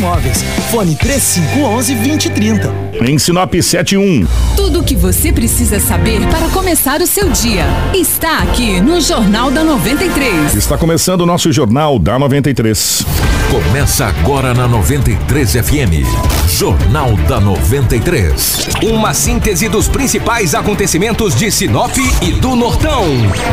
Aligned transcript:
Móveis. 0.00 0.42
Fone 0.70 0.96
3511 0.96 1.94
2030. 1.94 2.74
Em 3.06 3.18
Sinop 3.18 3.54
71. 3.54 4.26
Tudo 4.56 4.80
o 4.80 4.84
que 4.84 4.96
você 4.96 5.32
precisa 5.32 5.78
saber 5.78 6.20
para 6.28 6.48
começar 6.48 7.00
o 7.00 7.06
seu 7.06 7.28
dia 7.30 7.64
está 7.94 8.38
aqui 8.38 8.80
no 8.80 9.00
Jornal 9.00 9.50
da 9.50 9.62
93. 9.62 10.54
Está 10.54 10.76
começando 10.78 11.20
o 11.20 11.26
nosso 11.26 11.52
Jornal 11.52 11.98
da 11.98 12.18
93. 12.18 13.04
Começa 13.50 14.06
agora 14.06 14.54
na 14.54 14.68
93 14.68 15.52
FM. 15.54 16.06
Jornal 16.48 17.16
da 17.28 17.40
93. 17.40 18.68
Uma 18.82 19.12
síntese 19.12 19.68
dos 19.68 19.88
principais 19.88 20.54
acontecimentos 20.54 21.34
de 21.34 21.50
Sinop 21.50 21.96
e 22.22 22.32
do 22.32 22.54
Nortão, 22.54 23.04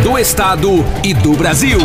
do 0.04 0.18
Estado 0.20 0.86
e 1.04 1.14
do 1.14 1.34
Brasil. 1.34 1.80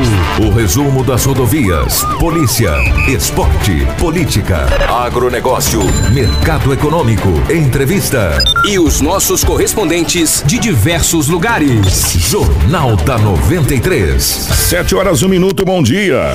O 0.44 0.50
resumo 0.50 1.02
das 1.04 1.24
rodovias, 1.24 2.04
polícia, 2.18 2.72
esporte, 3.08 3.86
política, 3.98 4.51
agronegócio, 4.88 5.80
mercado 6.12 6.72
econômico, 6.72 7.28
entrevista. 7.50 8.42
E 8.68 8.78
os 8.78 9.00
nossos 9.00 9.42
correspondentes 9.42 10.42
de 10.46 10.58
diversos 10.58 11.28
lugares. 11.28 12.12
Jornal 12.18 12.96
da 12.96 13.18
93. 13.18 14.22
Sete 14.22 14.94
horas, 14.94 15.22
um 15.22 15.28
minuto, 15.28 15.64
bom 15.64 15.82
dia. 15.82 16.34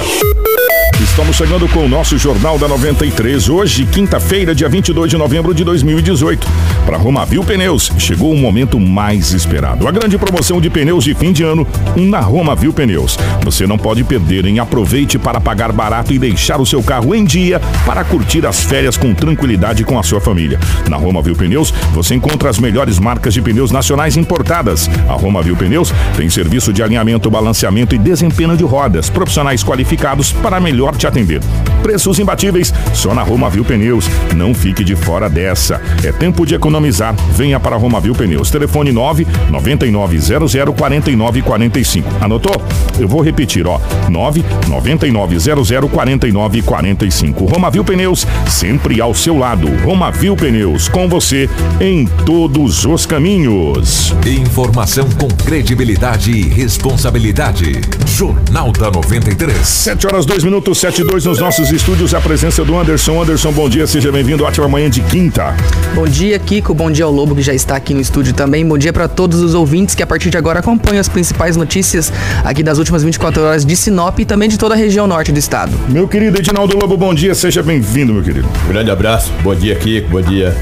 Estamos 1.00 1.36
chegando 1.36 1.68
com 1.68 1.86
o 1.86 1.88
nosso 1.88 2.18
Jornal 2.18 2.58
da 2.58 2.68
93, 2.68 3.50
hoje, 3.50 3.86
quinta-feira, 3.86 4.56
dia 4.56 4.68
22 4.68 5.12
de 5.12 5.16
novembro 5.16 5.54
de 5.54 5.64
2018. 5.64 6.48
Para 6.88 6.98
Romavil 6.98 7.44
Pneus, 7.44 7.92
chegou 8.00 8.32
o 8.34 8.38
momento 8.38 8.80
mais 8.80 9.32
esperado. 9.32 9.88
A 9.88 9.92
grande 9.92 10.18
promoção 10.18 10.60
de 10.60 10.72
pneus 10.72 11.04
de 11.04 11.14
fim 11.14 11.32
de 11.32 11.44
ano 11.44 11.68
na 11.96 12.20
Romavil 12.20 12.74
Pneus. 12.74 13.16
Você 13.44 13.68
não 13.68 13.78
pode 13.78 14.04
perder, 14.04 14.46
hein? 14.46 14.58
Aproveite 14.58 15.20
para 15.20 15.40
pagar 15.40 15.72
barato 15.72 16.14
e 16.14 16.18
deixar 16.18 16.60
o 16.60 16.66
seu 16.66 16.82
carro 16.82 17.14
em 17.14 17.24
dia 17.24 17.60
para 17.86 18.04
curtir 18.04 18.44
as 18.48 18.64
férias 18.64 18.98
com 18.98 19.14
tranquilidade 19.14 19.84
com 19.84 20.00
a 20.00 20.04
sua 20.04 20.20
família. 20.20 20.60
Na 20.90 20.98
Romavil 20.98 21.36
Pneus, 21.36 21.72
você 21.94 22.16
encontra 22.16 22.50
as 22.50 22.58
melhores 22.58 22.98
marcas 22.98 23.36
de 23.36 23.42
pneus 23.42 23.70
nacionais 23.70 24.18
importadas. 24.18 24.90
A 25.08 25.14
Romavil 25.14 25.56
Pneus 25.56 25.94
tem 26.16 26.28
serviço 26.28 26.74
de 26.74 26.82
alinhamento, 26.82 27.30
balanceamento 27.30 27.94
e 27.94 28.00
desempenho 28.00 28.58
de 28.58 28.64
rodas, 28.64 29.12
profissionais 29.12 29.64
qualificados 29.64 30.32
para 30.32 30.60
melhor 30.60 30.87
te 30.96 31.08
atender. 31.08 31.42
Preços 31.82 32.20
imbatíveis 32.20 32.74
só 32.94 33.14
na 33.14 33.24
Romavil 33.24 33.66
Pneus. 33.66 34.06
Não 34.36 34.54
fique 34.54 34.84
de 34.84 34.96
fora 34.96 35.30
dessa. 35.30 35.82
É 36.04 36.12
tempo 36.12 36.46
de 36.46 36.56
economizar. 36.56 37.16
Venha 37.36 37.60
para 37.60 37.76
a 37.76 37.80
Romavil 37.80 38.14
Pneus. 38.14 38.52
Telefone 38.52 38.92
9 38.92 39.28
9900 39.50 40.54
4945. 40.76 42.10
Anotou? 42.22 42.62
Eu 43.00 43.08
vou 43.08 43.22
repetir, 43.22 43.66
ó. 43.68 43.80
9 44.10 44.44
9900 44.68 45.90
4945. 45.90 47.46
Romavil 47.46 47.84
Pneus, 47.84 48.28
sempre 48.48 49.02
ao 49.02 49.14
seu 49.14 49.38
lado. 49.38 49.68
Romavil 49.84 50.36
Pneus, 50.36 50.88
com 50.88 51.08
você 51.08 51.50
em 51.80 52.06
todos 52.26 52.86
os 52.86 53.06
caminhos. 53.06 54.16
Informação 54.26 55.08
com 55.12 55.28
credibilidade 55.28 56.32
e 56.32 56.42
responsabilidade. 56.42 57.82
Jornal 58.06 58.72
da 58.72 58.92
93. 58.92 59.58
7 59.66 60.08
horas 60.08 60.26
2 60.26 60.44
minutos, 60.44 60.77
7 60.78 61.02
e 61.02 61.04
2 61.04 61.26
nos 61.26 61.40
nossos 61.40 61.72
estúdios. 61.72 62.14
A 62.14 62.22
presença 62.22 62.64
do 62.64 62.78
Anderson. 62.78 63.20
Anderson, 63.24 63.52
bom 63.52 63.68
dia, 63.68 63.88
seja 63.88 64.12
bem-vindo. 64.12 64.44
Ótima 64.44 64.68
manhã 64.68 64.88
de 64.88 65.02
quinta. 65.02 65.56
Bom 65.96 66.06
dia, 66.06 66.38
Kiko. 66.38 66.72
Bom 66.72 66.92
dia 66.92 67.06
ao 67.06 67.12
Lobo, 67.12 67.36
que 67.36 67.42
já 67.42 67.54
está 67.54 67.76
aqui 67.76 67.96
no 67.96 68.00
estúdio 68.00 68.32
também. 68.32 68.64
Bom 68.64 68.78
dia 68.78 68.94
para 68.94 69.08
todos 69.08 69.42
os 69.42 69.56
ouvintes 69.56 69.96
que 69.96 70.04
a 70.04 70.08
partir 70.08 70.30
de 70.30 70.38
agora 70.38 70.60
acompanham 70.60 71.02
as 71.02 71.10
principais 71.10 71.58
notícias 71.58 72.14
aqui 72.44 72.62
das 72.62 72.78
últimas 72.78 73.02
24 73.02 73.42
horas 73.42 73.66
de 73.66 73.76
Sinop 73.76 74.20
e 74.20 74.26
também 74.26 74.48
de 74.48 74.58
toda 74.58 74.76
a 74.76 74.78
região 74.78 75.08
norte 75.08 75.32
do 75.32 75.40
estado. 75.40 75.72
Meu 75.90 76.08
querido 76.08 76.38
Edinaldo 76.38 76.78
Lobo, 76.78 76.96
bom 76.96 77.14
dia, 77.14 77.34
seja 77.34 77.64
bem-vindo, 77.64 78.14
meu 78.14 78.22
querido. 78.22 78.48
Grande 78.68 78.92
abraço, 78.92 79.32
bom 79.42 79.56
dia, 79.56 79.74
Kiko. 79.74 80.10
Bom 80.10 80.22
dia, 80.22 80.56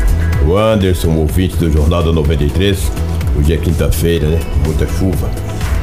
o 0.47 0.55
Anderson, 0.55 1.11
ouvinte 1.11 1.57
do 1.57 1.69
Jornal 1.69 2.01
da 2.01 2.13
93. 2.13 2.89
Hoje 3.37 3.53
é 3.53 3.57
quinta-feira, 3.57 4.27
né? 4.27 4.39
Muita 4.65 4.87
chuva. 4.87 5.29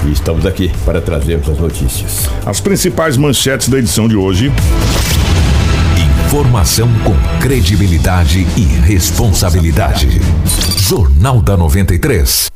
E 0.05 0.13
estamos 0.13 0.45
aqui 0.45 0.71
para 0.85 1.01
trazermos 1.01 1.49
as 1.49 1.59
notícias. 1.59 2.29
As 2.45 2.61
principais 2.61 3.17
manchetes 3.17 3.69
da 3.69 3.79
edição 3.79 4.09
de 4.09 4.17
hoje. 4.17 4.53
Informação 6.27 6.89
com 7.05 7.15
credibilidade 7.41 8.47
e 8.57 8.63
responsabilidade. 8.63 10.21
Jornal 10.77 11.41
da 11.41 11.57
93. 11.57 12.51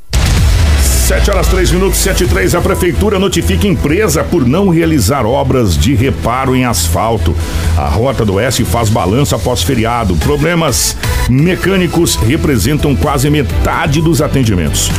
7 1.07 1.31
horas 1.31 1.47
3 1.47 1.71
minutos, 1.71 2.01
7 2.01 2.25
e 2.25 2.27
3. 2.27 2.55
A 2.57 2.61
prefeitura 2.61 3.17
notifica 3.17 3.69
empresa 3.69 4.25
por 4.25 4.45
não 4.45 4.71
realizar 4.71 5.25
obras 5.25 5.78
de 5.78 5.95
reparo 5.95 6.57
em 6.57 6.65
asfalto. 6.65 7.33
A 7.78 7.87
Rota 7.87 8.25
do 8.25 8.34
Oeste 8.34 8.65
faz 8.65 8.89
balanço 8.89 9.37
após 9.37 9.63
feriado. 9.63 10.17
Problemas 10.17 10.97
mecânicos 11.31 12.17
representam 12.17 12.97
quase 12.97 13.31
metade 13.31 14.03
dos 14.03 14.21
atendimentos. 14.21 14.91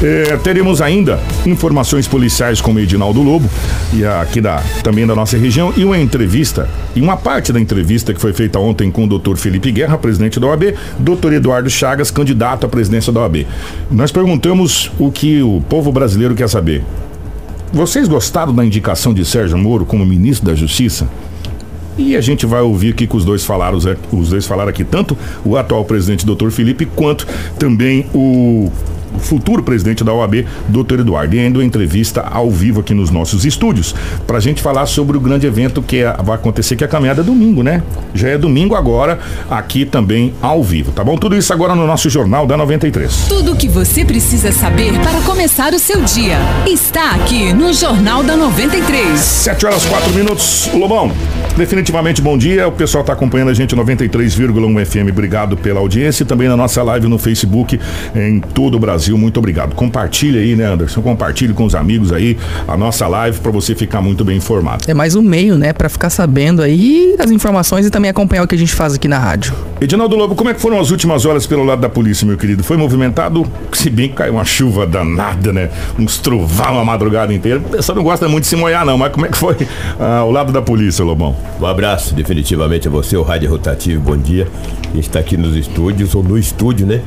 É, 0.00 0.36
teremos 0.36 0.80
ainda 0.80 1.18
informações 1.44 2.06
policiais 2.06 2.60
com 2.60 2.72
o 2.72 2.78
Edinaldo 2.78 3.20
Lobo 3.20 3.50
e 3.92 4.04
aqui 4.04 4.40
da, 4.40 4.62
também 4.80 5.04
da 5.04 5.12
nossa 5.12 5.36
região 5.36 5.72
e 5.76 5.84
uma 5.84 5.98
entrevista 5.98 6.68
e 6.94 7.00
uma 7.00 7.16
parte 7.16 7.52
da 7.52 7.58
entrevista 7.58 8.14
que 8.14 8.20
foi 8.20 8.32
feita 8.32 8.60
ontem 8.60 8.92
com 8.92 9.04
o 9.04 9.08
doutor 9.08 9.36
Felipe 9.36 9.72
Guerra, 9.72 9.98
presidente 9.98 10.38
da 10.38 10.46
OAB, 10.46 10.74
doutor 11.00 11.32
Eduardo 11.32 11.68
Chagas, 11.68 12.12
candidato 12.12 12.64
à 12.64 12.68
presidência 12.68 13.12
da 13.12 13.20
OAB. 13.20 13.44
Nós 13.90 14.12
perguntamos 14.12 14.88
o 15.00 15.10
que 15.10 15.42
o 15.42 15.60
povo 15.68 15.90
brasileiro 15.90 16.32
quer 16.32 16.48
saber. 16.48 16.84
Vocês 17.72 18.06
gostaram 18.06 18.54
da 18.54 18.64
indicação 18.64 19.12
de 19.12 19.24
Sérgio 19.24 19.58
Moro 19.58 19.84
como 19.84 20.06
ministro 20.06 20.46
da 20.46 20.54
Justiça? 20.54 21.08
E 21.98 22.14
a 22.14 22.20
gente 22.20 22.46
vai 22.46 22.60
ouvir 22.60 22.92
aqui 22.92 23.04
que 23.04 23.16
os 23.16 23.24
dois 23.24 23.44
falaram, 23.44 23.76
os 24.12 24.28
dois 24.28 24.46
falaram 24.46 24.70
aqui, 24.70 24.84
tanto 24.84 25.18
o 25.44 25.56
atual 25.56 25.84
presidente 25.84 26.24
doutor 26.24 26.52
Felipe, 26.52 26.86
quanto 26.86 27.26
também 27.58 28.06
o 28.14 28.70
futuro 29.18 29.62
presidente 29.62 30.04
da 30.04 30.12
OAB, 30.12 30.46
doutor 30.68 31.00
Eduardo, 31.00 31.34
e 31.34 31.38
ainda 31.38 31.58
uma 31.58 31.64
entrevista 31.64 32.20
ao 32.20 32.50
vivo 32.50 32.80
aqui 32.80 32.94
nos 32.94 33.10
nossos 33.10 33.44
estúdios, 33.44 33.94
para 34.26 34.38
a 34.38 34.40
gente 34.40 34.62
falar 34.62 34.86
sobre 34.86 35.16
o 35.16 35.20
grande 35.20 35.46
evento 35.46 35.82
que 35.82 35.98
é, 35.98 36.16
vai 36.22 36.36
acontecer, 36.36 36.76
que 36.76 36.84
é 36.84 36.86
a 36.86 36.90
caminhada 36.90 37.22
domingo, 37.22 37.62
né? 37.62 37.82
Já 38.14 38.28
é 38.28 38.38
domingo 38.38 38.74
agora, 38.74 39.18
aqui 39.50 39.84
também 39.84 40.34
ao 40.40 40.62
vivo, 40.62 40.92
tá 40.92 41.04
bom? 41.04 41.16
Tudo 41.16 41.36
isso 41.36 41.52
agora 41.52 41.74
no 41.74 41.86
nosso 41.86 42.08
Jornal 42.10 42.46
da 42.46 42.56
93. 42.56 43.26
Tudo 43.28 43.52
o 43.52 43.56
que 43.56 43.68
você 43.68 44.04
precisa 44.04 44.52
saber 44.52 44.92
para 45.00 45.20
começar 45.22 45.72
o 45.72 45.78
seu 45.78 46.02
dia 46.02 46.38
está 46.66 47.12
aqui 47.12 47.52
no 47.52 47.72
Jornal 47.72 48.22
da 48.22 48.36
93. 48.36 49.18
7 49.18 49.66
horas 49.66 49.84
4 49.86 50.12
minutos. 50.12 50.68
Lobão, 50.74 51.12
definitivamente 51.58 52.22
bom 52.22 52.38
dia. 52.38 52.68
O 52.68 52.72
pessoal 52.72 53.02
está 53.02 53.12
acompanhando 53.12 53.50
a 53.50 53.54
gente 53.54 53.74
93,1 53.74 54.86
FM. 54.86 55.10
Obrigado 55.10 55.56
pela 55.56 55.80
audiência 55.80 56.22
e 56.22 56.26
também 56.26 56.48
na 56.48 56.56
nossa 56.56 56.82
live 56.84 57.08
no 57.08 57.18
Facebook 57.18 57.78
em 58.14 58.38
todo 58.38 58.76
o 58.76 58.78
Brasil. 58.78 59.18
Muito 59.18 59.38
obrigado. 59.38 59.74
Compartilhe 59.74 60.38
aí, 60.38 60.54
né, 60.54 60.64
Anderson? 60.64 61.02
Compartilhe 61.02 61.52
com 61.52 61.64
os 61.64 61.74
amigos 61.74 62.12
aí 62.12 62.38
a 62.66 62.76
nossa 62.76 63.08
live 63.08 63.40
para 63.40 63.50
você 63.50 63.74
ficar 63.74 64.00
muito 64.00 64.24
bem 64.24 64.36
informado. 64.36 64.84
É 64.86 64.94
mais 64.94 65.16
um 65.16 65.22
meio, 65.22 65.58
né, 65.58 65.72
para 65.72 65.88
ficar 65.88 66.10
sabendo 66.10 66.62
aí 66.62 67.16
as 67.18 67.30
informações 67.30 67.84
e 67.84 67.90
também 67.90 68.08
acompanhar 68.08 68.44
o 68.44 68.46
que 68.46 68.54
a 68.54 68.58
gente 68.58 68.74
faz 68.74 68.94
aqui 68.94 69.08
na 69.08 69.18
rádio. 69.18 69.52
Edinaldo 69.80 70.14
Lobo, 70.16 70.36
como 70.36 70.50
é 70.50 70.54
que 70.54 70.60
foram 70.60 70.78
as 70.78 70.90
últimas 70.90 71.26
horas 71.26 71.46
pelo 71.46 71.64
lado 71.64 71.80
da 71.80 71.88
polícia, 71.88 72.26
meu 72.26 72.36
querido? 72.36 72.62
Foi 72.62 72.76
movimentado? 72.76 73.44
Se 73.72 73.90
bem 73.90 74.08
que 74.08 74.14
caiu 74.14 74.34
uma 74.34 74.44
chuva 74.44 74.86
danada, 74.86 75.52
né? 75.52 75.70
Uns 75.98 76.18
trovão 76.18 76.78
a 76.78 76.84
madrugada 76.84 77.34
inteira. 77.34 77.58
O 77.58 77.62
pessoal 77.62 77.96
não 77.96 78.04
gosta 78.04 78.28
muito 78.28 78.44
de 78.44 78.48
se 78.48 78.56
molhar, 78.56 78.86
não, 78.86 78.96
mas 78.96 79.12
como 79.12 79.26
é 79.26 79.28
que 79.28 79.36
foi 79.36 79.56
ah, 79.98 80.24
o 80.24 80.30
lado 80.30 80.52
da 80.52 80.62
polícia, 80.62 81.04
Lobão? 81.04 81.47
Um 81.60 81.66
abraço 81.66 82.14
definitivamente 82.14 82.86
a 82.86 82.90
você, 82.90 83.16
o 83.16 83.22
Rádio 83.22 83.50
Rotativo, 83.50 84.00
bom 84.00 84.16
dia. 84.16 84.46
A 84.92 84.94
gente 84.96 85.08
está 85.08 85.18
aqui 85.18 85.36
nos 85.36 85.56
estúdios, 85.56 86.14
ou 86.14 86.22
no 86.22 86.38
estúdio, 86.38 86.86
né? 86.86 87.00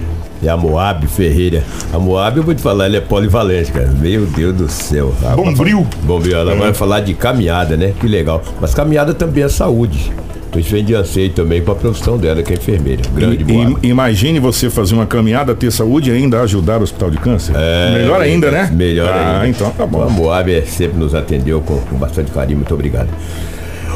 É 0.44 0.50
a 0.50 0.58
Moab 0.58 1.08
Ferreira. 1.08 1.64
A 1.94 2.00
Moab, 2.00 2.38
eu 2.38 2.44
vou 2.44 2.54
te 2.54 2.62
falar, 2.62 2.86
ela 2.86 2.98
é 2.98 3.02
polivalente, 3.02 3.72
cara. 3.72 3.88
Meu 3.88 4.26
Deus 4.26 4.54
do 4.56 4.68
céu. 4.70 5.14
Ela 5.24 5.36
Bombril. 5.36 5.88
Bombril, 6.04 6.36
ela 6.38 6.54
É. 6.54 6.56
vai 6.58 6.74
falar 6.74 7.00
de 7.02 7.14
caminhada, 7.14 7.78
né? 7.78 7.94
Que 8.00 8.08
legal. 8.08 8.44
Mas 8.60 8.74
caminhada 8.74 9.14
também 9.14 9.44
é 9.44 9.50
saúde. 9.50 10.12
Então 10.50 10.60
isso 10.60 10.72
vem 10.72 10.84
de 10.84 10.94
anseio 10.96 11.30
também 11.30 11.62
para 11.62 11.72
a 11.74 11.76
profissão 11.78 12.18
dela, 12.18 12.44
que 12.44 12.52
é 12.52 12.58
enfermeira. 12.58 13.04
Grande 13.16 13.46
E- 13.84 13.88
imagine 13.88 14.38
você 14.40 14.70
fazer 14.70 14.96
uma 14.96 15.06
caminhada, 15.06 15.56
ter 15.56 15.72
saúde 15.72 16.10
e 16.10 16.14
ainda 16.14 16.42
ajudar 16.42 16.80
o 16.82 16.84
hospital 16.84 17.10
de 17.10 17.18
câncer. 17.20 17.54
melhor 17.94 18.20
ainda, 18.20 18.52
né? 18.52 18.70
Melhor 18.74 19.08
ah, 19.08 19.36
ainda. 19.44 19.48
então 19.48 19.70
tá 19.72 19.84
A 19.86 19.88
bom. 19.88 20.10
Moab 20.10 20.52
é, 20.54 20.62
sempre 20.64 20.98
nos 21.00 21.16
atendeu 21.16 21.62
com, 21.62 21.78
com 21.78 21.96
bastante 21.96 22.32
carinho, 22.32 22.58
muito 22.58 22.74
obrigado. 22.74 23.08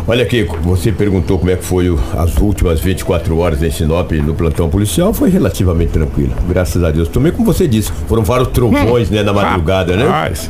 Olha 0.08 0.22
aqui, 0.24 0.44
você 0.62 0.92
perguntou 0.92 1.40
como 1.40 1.50
é 1.50 1.56
que 1.56 1.64
foi 1.64 1.90
o- 1.90 2.00
as 2.16 2.38
últimas 2.38 2.80
24 2.80 3.40
horas 3.40 3.64
em 3.64 3.72
Sinop 3.72 4.12
no 4.12 4.36
plantão 4.36 4.70
policial, 4.70 5.12
foi 5.12 5.32
relativamente 5.32 5.94
tranquilo, 5.94 6.32
graças 6.48 6.84
a 6.84 6.92
Deus. 6.92 7.08
Também 7.08 7.32
como 7.32 7.52
você 7.52 7.68
disse, 7.68 7.92
foram 8.08 8.24
vários 8.24 8.50
trovões, 8.50 9.10
né, 9.10 9.24
na 9.24 9.34
madrugada, 9.34 9.96
né? 9.96 10.06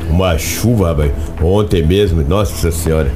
Uma 0.09 0.37
chuva, 0.37 0.89
rapaz, 0.89 1.11
ontem 1.41 1.81
mesmo, 1.85 2.21
nossa 2.27 2.69
senhora, 2.69 3.09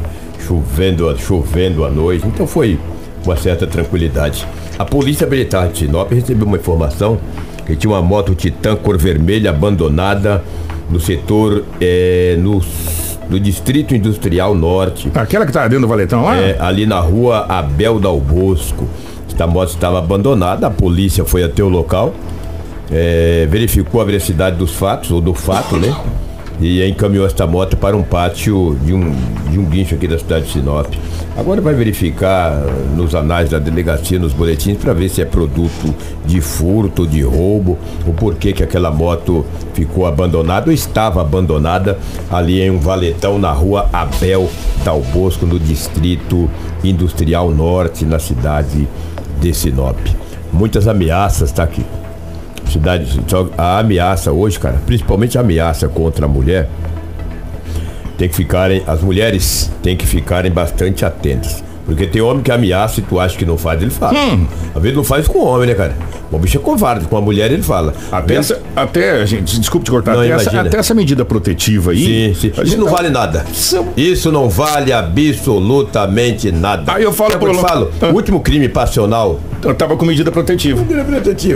chovendo, 0.48 1.14
chovendo 1.20 1.84
à 1.84 1.90
noite, 1.90 2.26
então 2.26 2.48
foi 2.48 2.80
uma 3.26 3.36
certa 3.36 3.68
tranquilidade. 3.68 4.48
A 4.78 4.86
Polícia 4.86 5.28
Militar 5.28 5.68
de 5.68 5.80
Sinop 5.80 6.10
recebeu 6.10 6.48
uma 6.48 6.56
informação 6.56 7.20
que 7.66 7.76
tinha 7.76 7.92
uma 7.92 8.02
moto 8.02 8.34
Titan 8.34 8.78
cor 8.78 8.98
vermelha 8.98 9.50
abandonada 9.50 10.42
no 10.90 11.02
setor, 11.02 11.66
é, 11.82 12.38
no 12.40 12.62
no 13.30 13.40
Distrito 13.40 13.96
Industrial 13.96 14.56
Norte. 14.56 15.12
Aquela 15.14 15.46
que 15.46 15.52
tá 15.52 15.68
dentro 15.68 15.82
do 15.82 15.88
valetão 15.88 16.24
lá? 16.24 16.38
É, 16.38 16.58
ali 16.60 16.86
na 16.86 17.00
rua 17.00 17.46
Abel 17.48 18.00
Dal 18.00 18.20
Bosco. 18.20 18.88
Esta 19.28 19.46
moto 19.46 19.70
estava 19.70 20.00
abandonada, 20.00 20.68
a 20.68 20.70
polícia 20.70 21.24
foi 21.24 21.44
até 21.44 21.64
o 21.64 21.70
local, 21.70 22.14
é, 22.92 23.48
verificou 23.50 24.02
a 24.02 24.04
veracidade 24.04 24.58
dos 24.58 24.74
fatos, 24.74 25.12
ou 25.12 25.22
do 25.22 25.34
fato, 25.34 25.78
né? 25.78 25.96
E 26.62 26.86
encaminhou 26.86 27.26
esta 27.26 27.48
moto 27.48 27.78
para 27.78 27.96
um 27.96 28.04
pátio 28.04 28.78
de 28.84 28.94
um, 28.94 29.16
de 29.50 29.58
um 29.58 29.64
guincho 29.64 29.96
aqui 29.96 30.08
da 30.08 30.20
cidade 30.20 30.46
de 30.46 30.52
Sinop. 30.52 30.94
Agora 31.38 31.62
vai 31.62 31.74
verificar 31.74 32.52
nos 32.98 33.16
anais 33.16 33.50
da 33.50 33.60
delegacia, 33.60 34.20
nos 34.20 34.34
boletins, 34.34 34.78
para 34.78 34.92
ver 34.92 35.08
se 35.08 35.22
é 35.22 35.26
produto 35.26 35.96
de 36.26 36.42
furto, 36.42 37.08
de 37.08 37.22
roubo, 37.22 37.78
o 38.06 38.12
porquê 38.12 38.52
que 38.52 38.62
aquela 38.62 38.92
moto 38.92 39.46
ficou 39.74 40.06
abandonada 40.06 40.68
ou 40.68 40.74
estava 40.74 41.22
abandonada 41.22 41.98
ali 42.30 42.60
em 42.60 42.70
um 42.70 42.80
valetão 42.80 43.40
na 43.40 43.54
rua 43.54 43.90
Abel 43.94 44.50
Dal 44.84 45.00
Bosco, 45.14 45.46
no 45.46 45.58
distrito 45.58 46.50
industrial 46.84 47.52
norte, 47.52 48.04
na 48.04 48.20
cidade 48.20 48.86
de 49.40 49.54
Sinop. 49.54 49.98
Muitas 50.52 50.90
ameaças, 50.90 51.54
tá 51.54 51.64
aqui. 51.64 51.86
Cidade, 52.70 53.20
só 53.28 53.50
a 53.58 53.80
ameaça 53.80 54.32
hoje, 54.32 54.60
cara, 54.60 54.80
principalmente 54.86 55.38
a 55.38 55.42
ameaça 55.42 55.88
contra 55.88 56.26
a 56.26 56.30
mulher, 56.30 56.70
tem 58.18 58.28
que 58.28 58.36
ficarem, 58.36 58.84
as 58.86 59.02
mulheres 59.02 59.72
têm 59.82 59.96
que 59.96 60.06
ficarem 60.06 60.52
bastante 60.52 61.06
atentas. 61.06 61.64
Porque 61.90 62.06
tem 62.06 62.22
homem 62.22 62.44
que 62.44 62.52
ameaça 62.52 63.00
e 63.00 63.04
tu 63.04 63.20
acha 63.20 63.36
que 63.36 63.44
não 63.46 63.58
faz, 63.58 63.82
ele 63.82 63.90
faz. 63.90 64.16
Hum. 64.16 64.46
Às 64.76 64.82
vezes 64.82 64.96
não 64.96 65.04
faz 65.04 65.28
com 65.28 65.40
o 65.40 65.44
homem, 65.46 65.68
né, 65.68 65.74
cara? 65.74 65.96
O 66.32 66.38
bicho 66.38 66.58
é 66.58 66.62
covarde, 66.62 67.06
com 67.08 67.18
a 67.18 67.22
mulher 67.22 67.52
ele 67.52 67.64
fala. 67.64 67.92
Até, 68.12 68.36
essa, 68.36 68.62
até, 68.76 69.26
gente, 69.26 69.60
desculpe 69.60 69.86
te 69.86 69.90
cortar, 69.90 70.14
Não, 70.14 70.22
até 70.22 70.30
essa, 70.34 70.62
até 70.62 70.78
essa 70.78 70.94
medida 70.94 71.26
protetiva 71.26 71.90
aí. 71.92 72.34
Sim, 72.36 72.52
sim. 72.54 72.62
Isso 72.64 72.78
não 72.78 72.86
tá- 72.86 72.92
vale 72.92 73.10
nada. 73.10 73.44
Isso- 73.52 73.84
Isso 73.98 74.32
não 74.32 74.48
vale 74.48 74.94
absolutamente 74.94 76.52
nada. 76.52 76.94
Aí 76.94 77.04
eu 77.04 77.12
falo 77.12 77.34
eu 77.34 77.40
pro- 77.40 77.54
falo? 77.56 77.92
Ah. 78.02 78.08
O 78.08 78.14
último 78.16 78.40
crime 78.42 78.70
passional. 78.70 79.40
Eu 79.64 79.74
tava 79.74 79.98
com 79.98 80.06
medida 80.06 80.32
protetiva. 80.32 80.84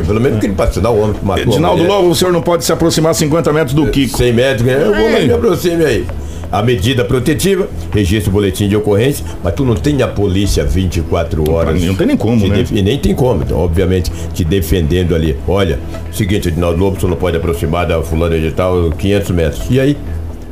Pelo 0.05 0.19
menos 0.19 0.39
crime 0.39 0.55
passional, 0.55 0.95
o 0.95 1.01
homem 1.01 1.13
que 1.13 1.25
matou. 1.25 1.43
Edinaldo. 1.53 1.83
Lobo, 1.83 2.09
o 2.09 2.15
senhor 2.15 2.31
não 2.33 2.41
pode 2.41 2.65
se 2.65 2.71
aproximar 2.73 3.13
50 3.15 3.53
metros 3.53 3.73
do 3.73 3.87
Kiko. 3.87 4.17
100 4.17 4.33
metros, 4.33 4.67
eu 4.67 4.93
vou 4.93 5.09
me 5.09 5.31
aproxime 5.31 5.85
aí. 5.85 6.05
A 6.53 6.61
medida 6.61 7.03
protetiva, 7.03 7.67
registra 7.91 8.29
o 8.29 8.33
boletim 8.33 8.67
de 8.67 8.75
ocorrência, 8.75 9.25
mas 9.43 9.55
tu 9.55 9.65
não 9.65 9.73
tem 9.73 9.99
a 10.03 10.07
polícia 10.07 10.63
24 10.63 11.51
horas. 11.51 11.81
Não 11.81 11.95
tem 11.95 12.05
nem 12.05 12.15
como, 12.15 12.47
né? 12.47 12.63
E 12.71 12.83
nem 12.83 12.95
tem 12.99 13.15
como, 13.15 13.41
então, 13.41 13.57
obviamente, 13.57 14.11
te 14.35 14.43
defendendo 14.43 15.15
ali. 15.15 15.35
Olha, 15.47 15.79
seguinte, 16.11 16.49
Edinaldo 16.49 16.79
Lobo, 16.79 17.01
você 17.01 17.07
não 17.07 17.15
pode 17.15 17.37
aproximar 17.37 17.87
da 17.87 18.03
fulana 18.03 18.37
de 18.39 18.51
tal 18.51 18.91
500 18.91 19.31
metros. 19.31 19.63
E 19.71 19.79
aí? 19.79 19.97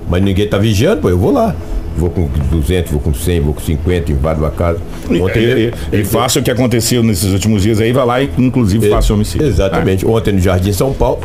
Mas 0.10 0.24
ninguém 0.24 0.48
tá 0.48 0.58
vigiando, 0.58 1.02
pô, 1.02 1.10
eu 1.10 1.20
vou 1.20 1.32
lá. 1.32 1.56
Vou 1.96 2.10
com 2.10 2.28
200, 2.50 2.92
vou 2.92 3.00
com 3.00 3.14
100, 3.14 3.40
vou 3.42 3.54
com 3.54 3.62
50, 3.62 4.12
invado 4.12 4.44
a 4.44 4.50
casa. 4.50 4.80
Ontem 5.08 5.44
E, 5.44 5.72
e, 5.94 6.00
e 6.00 6.04
faça 6.04 6.40
o 6.40 6.42
que 6.42 6.50
aconteceu 6.50 7.04
nesses 7.04 7.32
últimos 7.32 7.62
dias 7.62 7.80
aí, 7.80 7.92
vai 7.92 8.06
lá 8.08 8.24
e 8.24 8.30
inclusive 8.40 8.90
faça 8.90 9.14
o 9.14 9.16
homicídio. 9.18 9.46
Exatamente. 9.46 10.04
Ontem 10.04 10.34
no 10.34 10.40
Jardim 10.40 10.74
São 10.74 10.94
Paulo, 10.94 11.20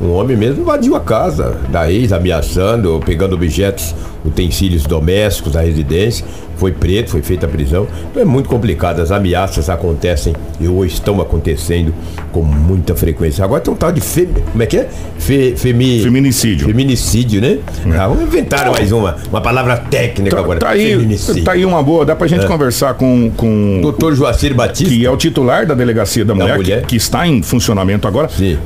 um 0.00 0.10
homem 0.12 0.36
mesmo 0.36 0.62
invadiu 0.62 0.94
a 0.96 1.00
casa 1.00 1.56
da 1.70 1.90
ex, 1.90 2.12
ameaçando, 2.12 3.00
pegando 3.04 3.34
objetos, 3.34 3.94
utensílios 4.24 4.82
domésticos 4.84 5.52
da 5.52 5.60
residência. 5.60 6.24
Foi 6.56 6.70
preso, 6.70 7.08
foi 7.08 7.20
feita 7.20 7.46
a 7.46 7.48
prisão. 7.48 7.86
Então 8.10 8.22
é 8.22 8.24
muito 8.24 8.48
complicado. 8.48 9.00
As 9.00 9.10
ameaças 9.10 9.68
acontecem 9.68 10.32
e 10.60 10.68
ou 10.68 10.84
estão 10.84 11.20
acontecendo 11.20 11.92
com 12.30 12.42
muita 12.42 12.94
frequência. 12.94 13.44
Agora 13.44 13.60
tem 13.60 13.74
um 13.74 13.76
tal 13.76 13.90
de 13.90 14.00
fem... 14.00 14.28
como 14.52 14.62
é 14.62 14.66
que 14.66 14.76
é? 14.76 14.88
Fe... 15.18 15.54
Femi... 15.56 16.00
Feminicídio. 16.00 16.66
Feminicídio, 16.68 17.40
né? 17.40 17.58
Ah, 17.98 18.06
vamos 18.06 18.22
inventar 18.22 18.70
mais 18.70 18.92
uma, 18.92 19.16
uma 19.30 19.40
palavra 19.40 19.76
técnica 19.78 20.36
Tá, 20.36 20.42
agora. 20.42 20.60
tá 20.60 20.70
aí, 20.70 20.90
Feminicídio. 20.92 21.42
tá 21.44 21.52
aí 21.52 21.64
uma 21.64 21.82
boa, 21.82 22.04
dá 22.06 22.14
pra 22.14 22.26
É. 22.26 22.28
gente 22.28 22.46
conversar 22.46 22.94
com, 22.94 23.32
com 23.36 23.80
Doutor 23.82 24.14
Joacir 24.14 24.54
Batista. 24.54 24.94
que 24.94 25.04
é 25.04 25.10
o 25.10 25.16
titular 25.16 25.66
da 25.66 25.74
Delegacia 25.74 26.24
da 26.24 26.36
Mulher, 26.36 26.56
Mulher. 26.56 26.80
Que, 26.82 26.86
que 26.86 26.96
está 26.96 27.26
em 27.26 27.42
funcionamento 27.42 28.06
agora. 28.06 28.28
Sim. 28.28 28.58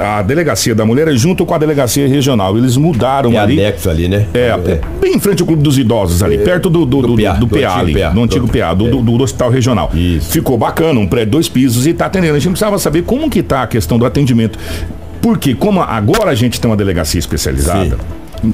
A 0.00 0.22
Delegacia 0.22 0.74
da 0.74 0.84
Mulher 0.84 1.08
é 1.08 1.12
junto 1.12 1.44
com 1.46 1.54
a 1.54 1.58
Delegacia 1.58 2.06
Regional. 2.08 2.56
Eles 2.56 2.76
mudaram 2.76 3.32
É 3.32 3.38
ali. 3.38 3.60
anexo 3.60 3.88
ali, 3.90 4.08
né? 4.08 4.26
É, 4.34 4.56
bem 5.00 5.14
em 5.16 5.20
frente 5.20 5.40
ao 5.42 5.46
Clube 5.46 5.62
dos 5.62 5.78
Idosos 5.78 6.22
ali, 6.22 6.38
perto 6.38 6.68
do, 6.70 6.84
do, 6.86 7.02
do, 7.02 7.16
PA, 7.22 7.32
do, 7.32 7.46
do 7.46 7.48
PA 7.60 7.78
ali, 7.78 7.94
PA, 7.94 8.08
do 8.10 8.22
antigo 8.22 8.46
do- 8.46 8.52
PA, 8.58 8.74
do, 8.74 8.88
do, 8.88 9.02
do 9.02 9.22
Hospital 9.22 9.50
Regional. 9.50 9.90
Isso. 9.94 10.30
Ficou 10.30 10.56
bacana, 10.58 10.98
um 11.00 11.06
prédio, 11.06 11.32
dois 11.32 11.48
pisos 11.48 11.86
e 11.86 11.92
tá 11.92 12.06
atendendo. 12.06 12.34
A 12.34 12.38
gente 12.38 12.50
precisava 12.52 12.78
saber 12.78 13.02
como 13.02 13.28
que 13.30 13.42
tá 13.42 13.62
a 13.62 13.66
questão 13.66 13.98
do 13.98 14.04
atendimento. 14.06 14.58
Porque 15.20 15.54
como 15.54 15.80
agora 15.80 16.30
a 16.30 16.34
gente 16.34 16.58
tem 16.60 16.70
uma 16.70 16.76
delegacia 16.76 17.18
especializada, 17.18 17.98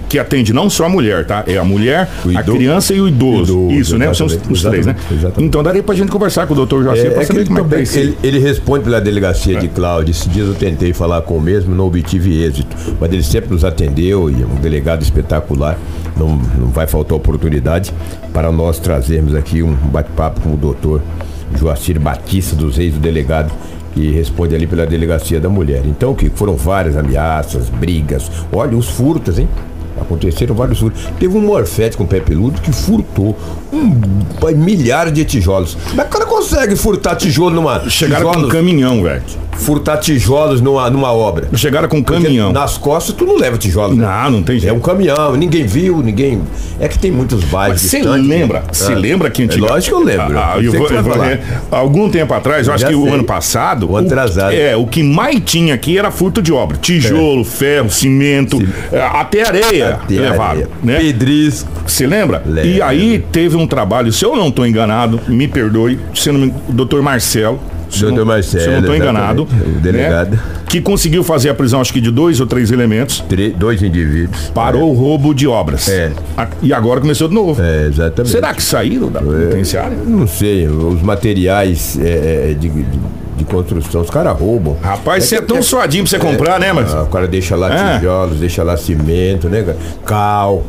que 0.09 0.19
atende 0.19 0.53
não 0.53 0.69
só 0.69 0.87
a 0.87 0.89
mulher, 0.89 1.25
tá? 1.27 1.45
É 1.47 1.57
a 1.57 1.65
mulher, 1.65 2.09
a 2.35 2.43
criança 2.43 2.93
e 2.95 3.01
o 3.01 3.09
idoso. 3.09 3.53
Idoso, 3.53 3.71
Isso, 3.73 3.99
né? 3.99 4.13
São 4.15 4.27
os, 4.27 4.39
os 4.51 4.63
três, 4.63 4.87
né? 4.87 4.97
exatamente. 5.11 5.45
Então 5.49 5.63
daria 5.63 5.83
pra 5.83 5.95
gente 5.95 6.11
conversar 6.11 6.47
com 6.47 6.53
o 6.55 6.57
doutor 6.57 6.83
Joacir 6.83 7.07
É, 7.07 7.11
pra 7.11 7.19
é 7.19 7.21
que 7.21 7.27
saber 7.27 7.41
ele, 7.41 7.49
como 7.49 7.61
é 7.61 7.63
que 7.63 7.69
tá 7.71 7.81
isso. 7.81 7.99
ele, 7.99 8.19
ele 8.23 8.39
responde 8.39 8.85
pela 8.85 9.01
delegacia 9.01 9.59
de 9.59 9.69
Cláudio. 9.69 10.11
Esses 10.11 10.31
dias 10.33 10.49
eu 10.49 10.55
tentei 10.55 10.93
falar 10.93 11.23
com 11.23 11.37
o 11.37 11.41
mesmo, 11.41 11.75
não 11.75 11.87
obtive 11.87 12.43
êxito. 12.43 12.77
Mas 13.01 13.13
ele 13.13 13.23
sempre 13.23 13.51
nos 13.51 13.65
atendeu 13.65 14.31
e 14.31 14.43
é 14.43 14.47
um 14.47 14.57
delegado 14.57 15.03
espetacular. 15.03 15.79
Não, 16.17 16.37
não 16.59 16.69
vai 16.69 16.87
faltar 16.87 17.17
oportunidade 17.17 17.93
para 18.33 18.51
nós 18.51 18.79
trazermos 18.79 19.35
aqui 19.35 19.63
um 19.63 19.75
bate-papo 19.75 20.41
com 20.41 20.55
o 20.55 20.57
doutor 20.57 21.03
Joacir 21.55 22.01
Batista 22.01 22.57
dos 22.57 22.77
Reis, 22.77 22.97
o 22.97 22.99
delegado 22.99 23.53
que 23.95 24.11
responde 24.11 24.55
ali 24.55 24.67
pela 24.67 24.87
delegacia 24.87 25.41
da 25.41 25.49
mulher. 25.49 25.83
Então, 25.87 26.15
que 26.15 26.29
foram 26.29 26.55
várias 26.55 26.97
ameaças, 26.97 27.71
brigas. 27.71 28.31
Olha, 28.53 28.77
os 28.77 28.89
furtos, 28.91 29.39
hein? 29.39 29.49
Aconteceram 30.01 30.55
vários 30.55 30.79
furtos. 30.79 31.09
Teve 31.19 31.37
um 31.37 31.41
morfete 31.41 31.97
com 31.97 32.07
pé 32.07 32.21
peludo 32.21 32.61
que 32.61 32.73
furtou 32.73 33.37
um, 33.73 34.01
milhares 34.57 35.13
de 35.13 35.25
tijolos. 35.25 35.77
Como 35.89 36.01
é 36.01 36.05
que 36.05 36.11
o 36.11 36.13
cara 36.13 36.27
consegue 36.27 36.77
furtar 36.77 37.17
tijolo 37.17 37.55
numa. 37.55 37.89
Chegaram 37.89 38.33
com 38.33 38.41
um 38.41 38.49
caminhão, 38.49 39.03
velho. 39.03 39.23
Furtar 39.59 39.97
tijolos 39.99 40.61
numa, 40.61 40.89
numa 40.91 41.13
obra. 41.13 41.49
Chegaram 41.55 41.89
com 41.89 41.99
um 41.99 42.03
Porque 42.03 42.23
caminhão. 42.23 42.53
Nas 42.53 42.77
costas 42.79 43.15
tu 43.15 43.25
não 43.25 43.37
leva 43.37 43.57
tijolo. 43.59 43.95
né? 43.95 44.05
Não, 44.07 44.31
não 44.31 44.43
tem 44.43 44.57
É 44.57 44.61
jeito. 44.61 44.77
um 44.77 44.81
caminhão, 44.81 45.35
ninguém 45.37 45.65
viu, 45.67 46.03
ninguém. 46.03 46.43
É 46.79 46.87
que 46.89 46.99
tem 46.99 47.11
muitos 47.11 47.43
bairros. 47.45 47.81
Você 47.81 47.99
distantes, 47.99 48.29
lembra? 48.29 48.61
né? 48.61 48.67
Você 48.71 48.93
Ah. 48.93 48.97
lembra 48.97 49.31
que 49.31 49.43
É 49.43 49.45
antiga... 49.47 49.67
lógico 49.67 49.97
que 49.97 50.03
eu 50.03 50.07
lembro. 50.07 50.39
Ah, 50.39 50.55
Eu 50.57 50.63
eu 50.65 50.73
vou- 50.73 50.89
eu 50.91 51.03
vou- 51.03 51.25
é, 51.25 51.41
algum 51.71 52.09
tempo 52.11 52.33
atrás, 52.35 52.67
eu 52.69 52.75
acho 52.75 52.83
Já 52.83 52.89
que 52.89 52.95
o 52.95 53.05
sei. 53.05 53.13
ano 53.15 53.25
passado. 53.25 53.91
O 53.91 53.97
atrasado. 53.97 54.53
É, 54.55 54.77
o 54.77 54.87
que 54.87 55.03
mais 55.03 55.41
tinha 55.45 55.75
aqui 55.75 55.99
era 55.99 56.11
furto 56.11 56.41
de 56.43 56.53
obra. 56.53 56.77
Tijolo, 56.77 57.45
ferro, 57.45 57.91
cimento, 57.91 58.59
é, 58.93 59.01
até 59.01 59.47
areia 59.47 59.95
Até 59.95 60.15
levaram. 60.15 60.45
areia. 60.51 60.69
Né? 60.83 60.99
Pedrisco. 60.99 61.69
Você 61.87 62.07
lembra? 62.07 62.43
Lembro. 62.45 62.71
E 62.71 62.83
aí 62.83 63.25
teve 63.33 63.57
um 63.57 63.67
trabalho, 63.67 64.13
se 64.13 64.25
eu 64.25 64.37
não 64.37 64.49
estou 64.49 64.67
enganado, 64.67 65.21
me 65.29 65.49
perdoe, 65.49 65.99
se 66.15 66.29
eu 66.29 66.33
não 66.35 66.41
me... 66.41 66.55
Dr. 66.69 67.01
Marcelo. 67.01 67.59
Não- 68.03 68.25
Marcelo, 68.27 68.63
Se 68.63 68.69
eu 68.69 68.73
não 68.73 68.81
estou 68.81 68.97
enganado. 68.97 69.43
o 69.45 69.81
delegado. 69.81 70.31
né, 70.33 70.39
Que 70.69 70.81
conseguiu 70.81 71.23
fazer 71.23 71.49
a 71.51 71.55
prisão, 71.55 71.81
acho 71.81 71.93
que 71.93 72.01
de 72.01 72.11
dois 72.11 72.41
ou 72.41 72.47
três 72.47 72.71
elementos. 72.71 73.21
Tre- 73.29 73.51
dois 73.51 73.83
indivíduos. 73.83 74.51
Parou 74.55 74.91
o 74.91 74.95
roubo 74.95 75.33
de 75.35 75.47
obras. 75.47 75.89
É. 75.89 76.11
A- 76.37 76.49
E 76.63 76.73
agora 76.73 77.01
começou 77.01 77.29
de 77.29 77.35
novo. 77.35 77.63
É, 77.63 77.87
exatamente. 77.87 78.33
Será 78.33 78.53
que 78.53 78.63
saíram 78.63 79.11
da 79.11 79.21
penitenciária? 79.21 79.97
Não 80.05 80.27
sei, 80.27 80.67
os 80.67 81.01
materiais 81.03 81.99
é, 82.03 82.51
é, 82.51 82.55
de, 82.59 82.69
de, 82.69 82.85
de 83.39 83.45
construção, 83.45 84.01
os 84.01 84.11
caras 84.11 84.37
roubam. 84.39 84.77
Rapaz, 84.83 85.25
você 85.25 85.37
é, 85.37 85.41
que- 85.41 85.47
tão 85.47 85.59
é- 85.59 85.63
suadinho 85.63 86.05
pra 86.05 86.11
você 86.11 86.19
comprar, 86.19 86.59
né, 86.59 86.73
mas 86.73 86.93
Ah, 86.95 87.03
o 87.03 87.07
cara 87.07 87.27
deixa 87.29 87.55
lá 87.57 87.73
É. 87.73 87.99
tijolos, 87.99 88.39
deixa 88.41 88.63
lá 88.63 88.77
cimento, 88.77 89.49
né, 89.49 89.63
cara? 89.63 89.79
Cal, 90.05 90.65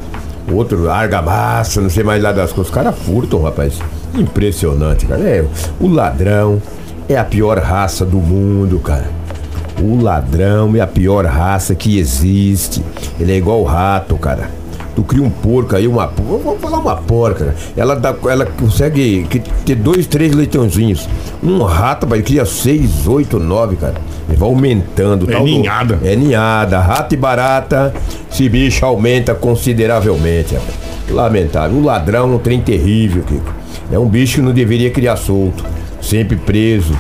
outro 0.52 0.90
argamassa, 0.90 1.82
não 1.82 1.90
sei 1.90 2.04
mais 2.04 2.22
lá 2.22 2.32
das 2.32 2.52
coisas. 2.54 2.70
Os 2.70 2.74
caras 2.76 2.96
furtam, 3.00 3.42
rapaz. 3.42 3.80
Impressionante, 4.16 5.06
cara. 5.06 5.22
É, 5.22 5.46
o 5.80 5.88
ladrão 5.88 6.62
é 7.10 7.18
a 7.18 7.24
pior 7.24 7.58
raça 7.60 8.06
do 8.06 8.18
mundo, 8.18 8.80
cara. 8.80 9.10
O 9.82 10.02
ladrão 10.02 10.76
é 10.76 10.80
a 10.82 10.88
pior 10.88 11.26
raça 11.26 11.76
que 11.76 12.00
existe. 12.00 12.84
Ele 13.20 13.32
é 13.32 13.38
igual 13.38 13.62
o 13.62 13.64
rato, 13.64 14.18
cara. 14.18 14.50
Tu 14.96 15.04
cria 15.04 15.22
um 15.22 15.30
porco 15.30 15.76
aí, 15.76 15.88
uma. 15.88 16.08
Vou 16.08 16.58
falar 16.58 16.80
uma 16.80 16.96
porca. 16.96 17.46
né? 17.46 17.54
Ela, 17.76 17.96
dá, 17.96 18.16
ela 18.28 18.48
consegue 18.48 19.28
ter 19.64 19.76
dois, 19.76 20.08
três 20.08 20.34
leitãozinhos. 20.34 21.08
Um 21.44 21.62
rato, 21.62 22.08
vai 22.08 22.24
cria 22.24 22.44
seis, 22.46 23.08
oito, 23.08 23.38
nove, 23.38 23.76
cara. 23.76 23.94
Ele 24.28 24.38
vai 24.38 24.50
aumentando. 24.50 25.30
É 25.30 25.34
tal 25.34 25.44
ninhada. 25.44 26.00
É 26.04 26.16
ninhada. 26.16 26.80
Rato 26.80 27.14
e 27.14 27.18
barata, 27.18 27.94
esse 28.32 28.50
bicho 28.50 28.84
aumenta 28.84 29.36
consideravelmente. 29.36 30.56
rapaz. 30.56 30.74
Lamentável. 31.12 31.78
O 31.78 31.84
ladrão 31.84 32.34
é 32.34 32.36
um 32.36 32.40
trem 32.40 32.60
terrível, 32.60 33.22
Kiko. 33.22 33.54
É 33.92 34.00
um 34.00 34.08
bicho 34.10 34.38
que 34.38 34.42
não 34.42 34.52
deveria 34.52 34.90
criar 34.90 35.16
solto. 35.16 35.64
Sempre 36.02 36.38
preso. 36.38 36.98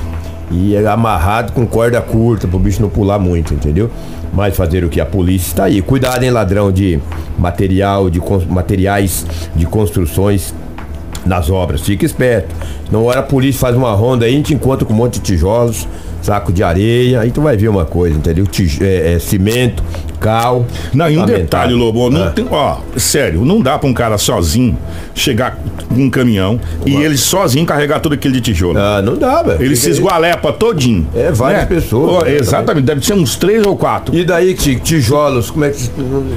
E 0.50 0.75
é 0.75 0.88
amarrado 0.88 1.51
com 1.51 1.66
corda 1.68 2.01
curta 2.01 2.48
pro 2.48 2.58
bicho 2.58 2.82
não 2.82 2.89
pular 2.89 3.20
muito, 3.20 3.54
entendeu? 3.54 3.89
Mas 4.34 4.56
fazer 4.56 4.84
o 4.84 4.89
que? 4.89 5.01
A 5.01 5.06
polícia 5.06 5.48
está 5.48 5.63
aí. 5.66 5.82
Cuidado, 5.82 6.24
hein, 6.24 6.32
ladrão 6.32 6.72
de 6.72 7.00
material, 7.38 8.10
de 8.10 8.22
materiais 8.50 9.25
de 9.56 9.66
construções 9.66 10.54
nas 11.25 11.50
obras. 11.50 11.82
Fica 11.82 12.06
esperto. 12.06 12.56
Na 12.92 13.00
hora 13.00 13.20
a 13.20 13.24
polícia 13.24 13.60
faz 13.60 13.75
uma 13.75 13.92
ronda 13.92 14.25
aí, 14.25 14.34
a 14.34 14.36
gente 14.38 14.54
encontra 14.54 14.86
com 14.86 14.94
um 14.94 14.96
monte 14.96 15.16
de 15.16 15.22
tijolos, 15.22 15.88
saco 16.22 16.51
de 16.51 16.63
areia, 16.63 17.22
aí 17.22 17.32
tu 17.32 17.42
vai 17.42 17.58
ver 17.58 17.68
uma 17.68 17.86
coisa, 17.86 18.18
entendeu? 18.18 18.48
Tij 18.48 18.80
é, 18.82 19.13
é, 19.13 19.20
cimento, 19.20 19.84
cal. 20.27 20.65
Não, 20.93 21.10
e 21.10 21.17
um 21.17 21.25
detalhe, 21.25 21.74
Lobo, 21.74 22.10
não 22.10 22.25
Ah. 22.25 22.29
tem, 22.31 22.46
ó, 22.51 22.77
sério, 22.98 23.46
não 23.46 23.62
dá 23.62 23.77
pra 23.79 23.89
um 23.89 23.93
cara 23.93 24.17
sozinho 24.17 24.77
chegar 25.15 25.57
com 25.88 26.01
um 26.01 26.10
caminhão 26.10 26.60
e 26.86 26.96
ele 26.96 27.17
sozinho 27.17 27.65
carregar 27.65 28.00
tudo 28.00 28.13
aquele 28.15 28.36
de 28.36 28.41
tijolo. 28.41 28.77
Ah, 28.77 29.01
não 29.01 29.15
dá, 29.15 29.41
velho. 29.41 29.55
Ele 29.62 29.75
Fica 29.75 29.81
se 29.81 29.89
esgualepa 29.91 30.51
todinho. 30.51 31.07
É, 31.15 31.31
várias 31.31 31.65
pessoas, 31.65 32.24
né, 32.25 32.36
exatamente, 32.36 32.84
deve 32.86 33.05
ser 33.05 33.13
uns 33.13 33.36
três 33.36 33.65
ou 33.65 33.75
quatro. 33.77 34.13
E 34.15 34.24
daí, 34.25 34.53
ti- 34.53 34.75
tijolos, 34.75 35.50
como 35.50 35.63
é 35.65 35.69
que. 35.69 35.89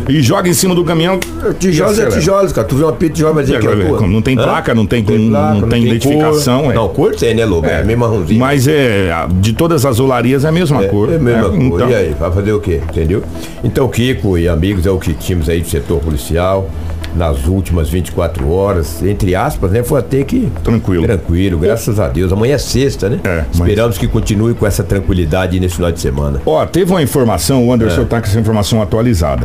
E 0.08 0.22
joga 0.22 0.48
em 0.48 0.54
cima 0.54 0.74
do 0.74 0.84
caminhão. 0.84 1.18
Tijolos 1.58 1.98
e 1.98 2.02
é 2.02 2.06
tijolos, 2.06 2.52
cara. 2.52 2.66
Tu 2.66 2.76
vê 2.76 2.84
uma 2.84 2.92
pita 2.92 3.10
de 3.12 3.14
tijolo, 3.16 3.40
dizer 3.40 3.56
É, 3.56 3.58
que 3.58 3.66
é 3.66 3.70
tua. 3.86 4.06
não 4.06 4.22
tem 4.22 4.38
Hã? 4.38 4.42
placa, 4.42 4.74
não 4.74 4.86
tem 4.86 5.02
com- 5.02 5.30
placa, 5.30 5.54
não 5.60 5.68
tem 5.68 5.84
identificação, 5.84 6.62
Cor. 6.62 6.72
é. 6.72 6.74
Não, 6.74 6.88
cor 6.88 7.14
tem, 7.16 7.34
né, 7.34 7.44
Lobo? 7.44 7.66
É, 7.66 7.82
meio 7.82 7.98
marronzinho. 7.98 8.38
Mas 8.38 8.68
é, 8.68 9.10
de 9.40 9.52
todas 9.52 9.84
as 9.84 9.98
olarias 9.98 10.44
é 10.44 10.48
a 10.48 10.52
mesma 10.52 10.84
É, 10.84 10.88
cor. 10.88 11.10
é 11.12 11.16
a 11.16 11.18
mesma 11.18 11.40
É, 11.40 11.50
cor. 11.50 11.56
então- 11.60 11.90
E 11.90 11.94
aí, 11.94 12.14
vai 12.18 12.30
fazer 12.30 12.52
o 12.52 12.60
quê? 12.60 12.80
Entendeu? 12.88 13.22
Então, 13.64 13.79
Kiko 13.88 14.36
e 14.38 14.48
amigos, 14.48 14.86
é 14.86 14.90
o 14.90 14.98
que 14.98 15.12
tínhamos 15.14 15.48
aí 15.48 15.60
do 15.60 15.68
setor 15.68 16.00
policial 16.00 16.68
nas 17.14 17.46
últimas 17.46 17.88
24 17.88 18.48
horas, 18.52 19.02
entre 19.02 19.34
aspas, 19.34 19.72
né? 19.72 19.82
Foi 19.82 19.98
até 19.98 20.22
que. 20.22 20.48
Tranquilo. 20.62 21.02
Tranquilo, 21.04 21.58
graças 21.58 21.98
a 21.98 22.06
Deus. 22.08 22.32
Amanhã 22.32 22.54
é 22.54 22.58
sexta, 22.58 23.08
né? 23.08 23.18
É, 23.24 23.44
mas- 23.48 23.68
Esperamos 23.68 23.98
que 23.98 24.06
continue 24.06 24.54
com 24.54 24.64
essa 24.66 24.84
tranquilidade 24.84 25.58
nesse 25.58 25.74
final 25.76 25.90
de 25.90 25.98
semana. 26.00 26.40
Ó, 26.46 26.64
teve 26.66 26.90
uma 26.92 27.02
informação, 27.02 27.66
o 27.66 27.70
É. 27.72 27.74
Anderson 27.74 28.04
tá 28.04 28.20
com 28.20 28.26
essa 28.28 28.38
informação 28.38 28.80
atualizada, 28.80 29.44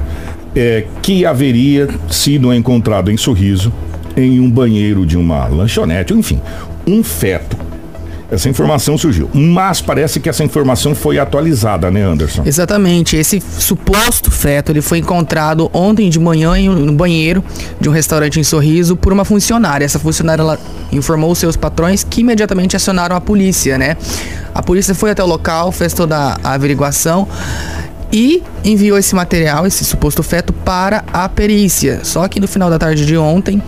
é, 0.55 0.85
que 1.01 1.25
haveria 1.25 1.87
sido 2.09 2.53
encontrado 2.53 3.09
em 3.11 3.17
Sorriso, 3.17 3.73
em 4.15 4.39
um 4.39 4.49
banheiro 4.49 5.03
de 5.05 5.17
uma 5.17 5.47
lanchonete, 5.47 6.13
enfim, 6.13 6.39
um 6.87 7.03
feto. 7.03 7.54
Essa 8.29 8.49
informação 8.49 8.97
surgiu. 8.97 9.29
Mas 9.33 9.81
parece 9.81 10.19
que 10.19 10.27
essa 10.27 10.43
informação 10.43 10.95
foi 10.95 11.19
atualizada, 11.19 11.91
né, 11.91 12.03
Anderson? 12.03 12.43
Exatamente. 12.45 13.15
Esse 13.15 13.41
suposto 13.41 14.31
feto 14.31 14.71
ele 14.71 14.81
foi 14.81 14.97
encontrado 14.97 15.69
ontem 15.73 16.09
de 16.09 16.19
manhã 16.19 16.57
em 16.57 16.69
um 16.69 16.95
banheiro 16.95 17.43
de 17.79 17.87
um 17.87 17.91
restaurante 17.91 18.39
em 18.39 18.43
Sorriso 18.43 18.95
por 18.95 19.13
uma 19.13 19.23
funcionária. 19.23 19.85
Essa 19.85 19.99
funcionária 19.99 20.41
ela 20.41 20.59
informou 20.91 21.31
os 21.31 21.37
seus 21.37 21.55
patrões 21.55 22.03
que 22.03 22.21
imediatamente 22.21 22.75
acionaram 22.75 23.15
a 23.15 23.21
polícia, 23.21 23.77
né? 23.77 23.97
A 24.53 24.63
polícia 24.63 24.95
foi 24.95 25.11
até 25.11 25.23
o 25.23 25.27
local, 25.27 25.71
fez 25.71 25.93
toda 25.93 26.37
a 26.43 26.53
averiguação 26.53 27.27
e 28.11 28.41
enviou 28.63 28.97
esse 28.97 29.13
material, 29.13 29.67
esse 29.67 29.83
suposto 29.83 30.23
feto, 30.23 30.53
para 30.53 31.03
a 31.11 31.27
perícia. 31.27 31.99
Só 32.03 32.27
que 32.27 32.39
no 32.39 32.47
final 32.47 32.69
da 32.69 32.79
tarde 32.79 33.05
de 33.05 33.17
ontem, 33.17 33.61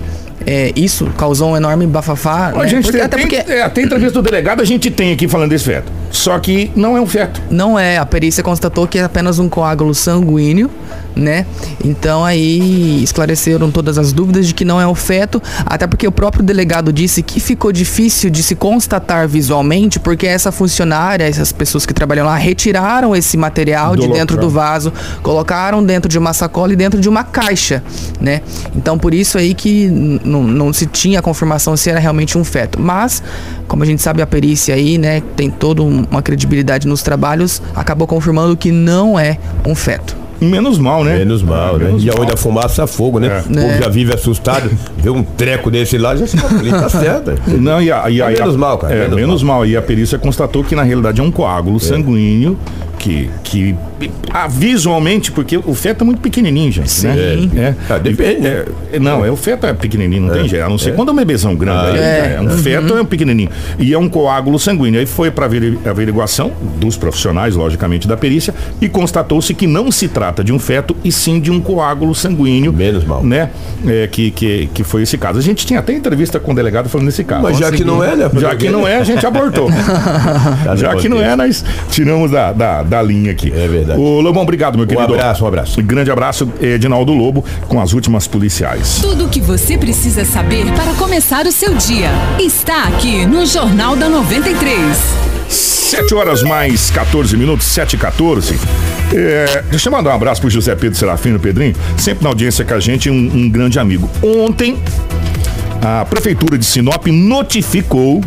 é, 0.47 0.71
isso 0.77 1.05
causou 1.17 1.51
um 1.51 1.57
enorme 1.57 1.85
bafafá. 1.85 2.53
A 2.55 2.59
né? 2.63 2.67
gente 2.69 2.83
Porque- 2.83 2.97
tem, 2.97 3.05
até 3.05 3.17
tem, 3.17 3.27
porque 3.27 3.51
é, 3.51 3.67
tem 3.67 3.83
entrevista 3.83 4.13
do 4.13 4.23
delegado, 4.23 4.61
a 4.61 4.65
gente 4.65 4.89
tem 4.89 5.11
aqui 5.11 5.27
falando 5.27 5.49
desse 5.49 5.65
feto. 5.65 5.91
Só 6.09 6.39
que 6.39 6.71
não 6.75 6.95
é 6.97 7.01
um 7.01 7.05
feto. 7.07 7.41
Não 7.49 7.77
é, 7.77 7.97
a 7.97 8.05
perícia 8.05 8.41
constatou 8.43 8.87
que 8.87 8.97
é 8.97 9.03
apenas 9.03 9.39
um 9.39 9.49
coágulo 9.49 9.93
sanguíneo, 9.93 10.69
né? 11.15 11.45
Então 11.83 12.23
aí 12.23 13.03
esclareceram 13.03 13.69
todas 13.71 13.97
as 13.97 14.13
dúvidas 14.13 14.47
de 14.47 14.53
que 14.53 14.63
não 14.63 14.79
é 14.79 14.87
um 14.87 14.95
feto, 14.95 15.41
até 15.65 15.85
porque 15.87 16.07
o 16.07 16.11
próprio 16.11 16.43
delegado 16.43 16.93
disse 16.93 17.21
que 17.23 17.39
ficou 17.39 17.71
difícil 17.71 18.29
de 18.29 18.41
se 18.43 18.55
constatar 18.55 19.27
visualmente, 19.27 19.99
porque 19.99 20.25
essa 20.27 20.51
funcionária, 20.51 21.23
essas 21.25 21.51
pessoas 21.51 21.85
que 21.85 21.93
trabalham 21.93 22.25
lá, 22.25 22.35
retiraram 22.37 23.15
esse 23.15 23.35
material 23.35 23.95
Do 23.95 24.03
de 24.03 24.07
dentro 24.13 24.35
local. 24.35 24.49
do 24.49 24.53
vaso, 24.53 24.93
colocaram 25.21 25.83
dentro 25.83 26.07
de 26.09 26.17
uma 26.17 26.33
sacola 26.33 26.71
e 26.73 26.75
dentro 26.75 26.99
de 27.01 27.09
uma 27.09 27.23
caixa, 27.23 27.83
né? 28.21 28.41
Então 28.75 28.97
por 28.97 29.13
isso 29.13 29.37
aí 29.37 29.53
que 29.53 29.87
não- 29.87 30.71
se 30.71 30.85
tinha 30.85 31.19
a 31.19 31.21
confirmação 31.21 31.75
se 31.75 31.89
era 31.89 31.99
realmente 31.99 32.37
um 32.37 32.43
feto. 32.43 32.79
Mas, 32.79 33.23
como 33.67 33.81
a 33.83 33.85
gente 33.85 34.01
sabe, 34.01 34.21
a 34.21 34.27
perícia 34.27 34.75
aí, 34.75 34.97
né, 34.97 35.21
tem 35.35 35.49
toda 35.49 35.81
um- 35.81 35.96
uma 36.11 36.21
credibilidade 36.21 36.87
nos 36.87 37.01
trabalhos, 37.01 37.61
acabou 37.75 38.07
confirmando 38.07 38.55
que 38.57 38.71
não 38.71 39.17
é 39.19 39.37
um 39.65 39.73
feto. 39.75 40.15
Menos 40.39 40.77
mal, 40.77 41.03
né? 41.03 41.17
Menos 41.17 41.41
mal, 41.41 41.77
É, 41.77 41.79
né? 41.79 41.85
menos 41.85 42.03
E 42.03 42.07
mal. 42.07 42.17
aonde 42.19 42.33
a 42.33 42.37
fumaça 42.37 42.85
fogo, 42.85 43.19
né? 43.19 43.27
É. 43.27 43.39
O 43.39 43.43
povo 43.43 43.59
É. 43.73 43.81
já 43.81 43.89
vive 43.89 44.13
assustado, 44.13 44.69
vê 44.97 45.09
um 45.09 45.23
treco 45.23 45.71
desse 45.71 45.97
lá, 45.97 46.15
já 46.15 46.27
se 46.27 46.37
calcula, 46.37 46.79
tá 46.79 46.89
certo. 46.89 47.31
Não, 47.59 47.81
e 47.81 47.91
a, 47.91 48.07
e 48.07 48.21
a- 48.21 48.29
É 48.29 48.33
e 48.33 48.37
a- 48.37 48.41
menos 48.41 48.55
mal, 48.55 48.77
cara, 48.77 48.93
É, 48.93 48.99
menos 49.05 49.15
menos, 49.15 49.43
mal. 49.43 49.65
E 49.65 49.75
a 49.75 49.81
perícia 49.81 50.19
constatou 50.19 50.63
que 50.63 50.75
na 50.75 50.83
realidade 50.83 51.19
é 51.19 51.23
um 51.23 51.31
coágulo 51.31 51.79
sanguíneo 51.79 52.55
que, 52.97 53.29
que 53.43 53.75
ah, 54.31 54.47
visualmente, 54.47 55.31
porque 55.31 55.57
o 55.57 55.73
feto 55.73 56.03
é 56.03 56.05
muito 56.05 56.21
pequenininho, 56.21 56.71
gente. 56.71 56.91
Sim. 56.91 57.07
Né? 57.07 57.49
É. 57.55 57.75
Ah, 57.89 57.97
depende, 57.97 58.41
né? 58.41 58.65
É, 58.91 58.99
não, 58.99 59.25
é, 59.25 59.31
o 59.31 59.35
feto 59.35 59.65
é 59.65 59.73
pequenininho, 59.73 60.23
não 60.23 60.33
tem 60.33 60.47
jeito. 60.47 60.65
A 60.65 60.69
não 60.69 60.77
ser 60.77 60.93
quando 60.95 61.09
é 61.09 61.11
um 61.11 61.15
bebezão 61.15 61.55
grande. 61.55 61.77
Ah, 61.77 61.93
aí, 61.93 61.99
é. 61.99 62.35
é. 62.37 62.41
um 62.41 62.49
feto 62.49 62.97
é 62.97 63.01
um 63.01 63.05
pequenininho. 63.05 63.49
E 63.79 63.93
é 63.93 63.97
um 63.97 64.09
coágulo 64.09 64.59
sanguíneo. 64.59 64.99
Aí 64.99 65.05
foi 65.05 65.31
para 65.31 65.45
averiguação 65.45 66.51
dos 66.79 66.97
profissionais, 66.97 67.55
logicamente, 67.55 68.07
da 68.07 68.17
perícia, 68.17 68.53
e 68.81 68.89
constatou-se 68.89 69.53
que 69.53 69.67
não 69.67 69.91
se 69.91 70.07
trata 70.07 70.43
de 70.43 70.51
um 70.51 70.59
feto 70.59 70.95
e 71.03 71.11
sim 71.11 71.39
de 71.39 71.51
um 71.51 71.59
coágulo 71.59 72.13
sanguíneo. 72.13 72.73
Menos 72.73 73.03
mal. 73.03 73.23
Né? 73.23 73.49
É, 73.85 74.07
que, 74.07 74.31
que, 74.31 74.69
que 74.73 74.83
foi 74.83 75.03
esse 75.03 75.17
caso. 75.17 75.39
A 75.39 75.41
gente 75.41 75.65
tinha 75.65 75.79
até 75.79 75.93
entrevista 75.93 76.39
com 76.39 76.51
o 76.51 76.55
delegado 76.55 76.89
falando 76.89 77.05
nesse 77.05 77.23
caso. 77.23 77.43
Mas 77.43 77.57
já 77.57 77.71
que 77.71 77.83
não 77.83 78.03
é, 78.03 78.15
né? 78.15 78.29
Já 78.35 78.55
que 78.55 78.69
não 78.69 78.87
é, 78.87 78.97
a 78.97 79.03
gente 79.03 79.25
abortou. 79.25 79.69
Tá 80.63 80.75
Já 80.75 80.95
que 80.95 81.07
não 81.07 81.21
é, 81.21 81.35
nós 81.35 81.63
tiramos 81.89 82.31
da, 82.31 82.51
da, 82.51 82.83
da 82.87 83.01
linha 83.01 83.31
aqui. 83.31 83.51
É 83.55 83.67
verdade. 83.67 83.99
Ô, 83.99 84.19
Lobão, 84.21 84.43
obrigado, 84.43 84.75
meu 84.75 84.85
Um 84.85 84.87
querido. 84.87 85.13
abraço, 85.13 85.43
um 85.43 85.47
abraço. 85.47 85.81
Grande 85.83 86.09
abraço, 86.11 86.51
Edinaldo 86.61 87.13
Lobo, 87.13 87.43
com 87.67 87.79
as 87.81 87.93
últimas 87.93 88.27
policiais. 88.27 88.99
Tudo 89.01 89.25
o 89.25 89.29
que 89.29 89.39
você 89.41 89.77
precisa 89.77 90.25
saber 90.25 90.65
para 90.73 90.93
começar 90.93 91.45
o 91.45 91.51
seu 91.51 91.73
dia 91.75 92.09
está 92.39 92.83
aqui 92.85 93.25
no 93.25 93.45
Jornal 93.45 93.95
da 93.95 94.09
93. 94.09 94.97
7 95.49 96.13
horas 96.13 96.43
mais 96.43 96.89
14 96.91 97.37
minutos, 97.37 97.65
7 97.67 97.93
e 97.93 97.97
14. 97.97 98.59
É, 99.13 99.63
deixa 99.69 99.87
eu 99.87 99.91
mandar 99.93 100.11
um 100.11 100.15
abraço 100.15 100.41
pro 100.41 100.49
José 100.49 100.75
Pedro 100.75 100.97
Serafino 100.97 101.39
Pedrinho, 101.39 101.73
sempre 101.97 102.23
na 102.23 102.29
audiência 102.29 102.65
com 102.65 102.73
a 102.73 102.79
gente, 102.79 103.09
um, 103.09 103.13
um 103.15 103.49
grande 103.49 103.79
amigo. 103.79 104.09
Ontem, 104.21 104.77
a 105.81 106.03
Prefeitura 106.03 106.57
de 106.57 106.65
Sinop 106.65 107.07
notificou 107.07 108.21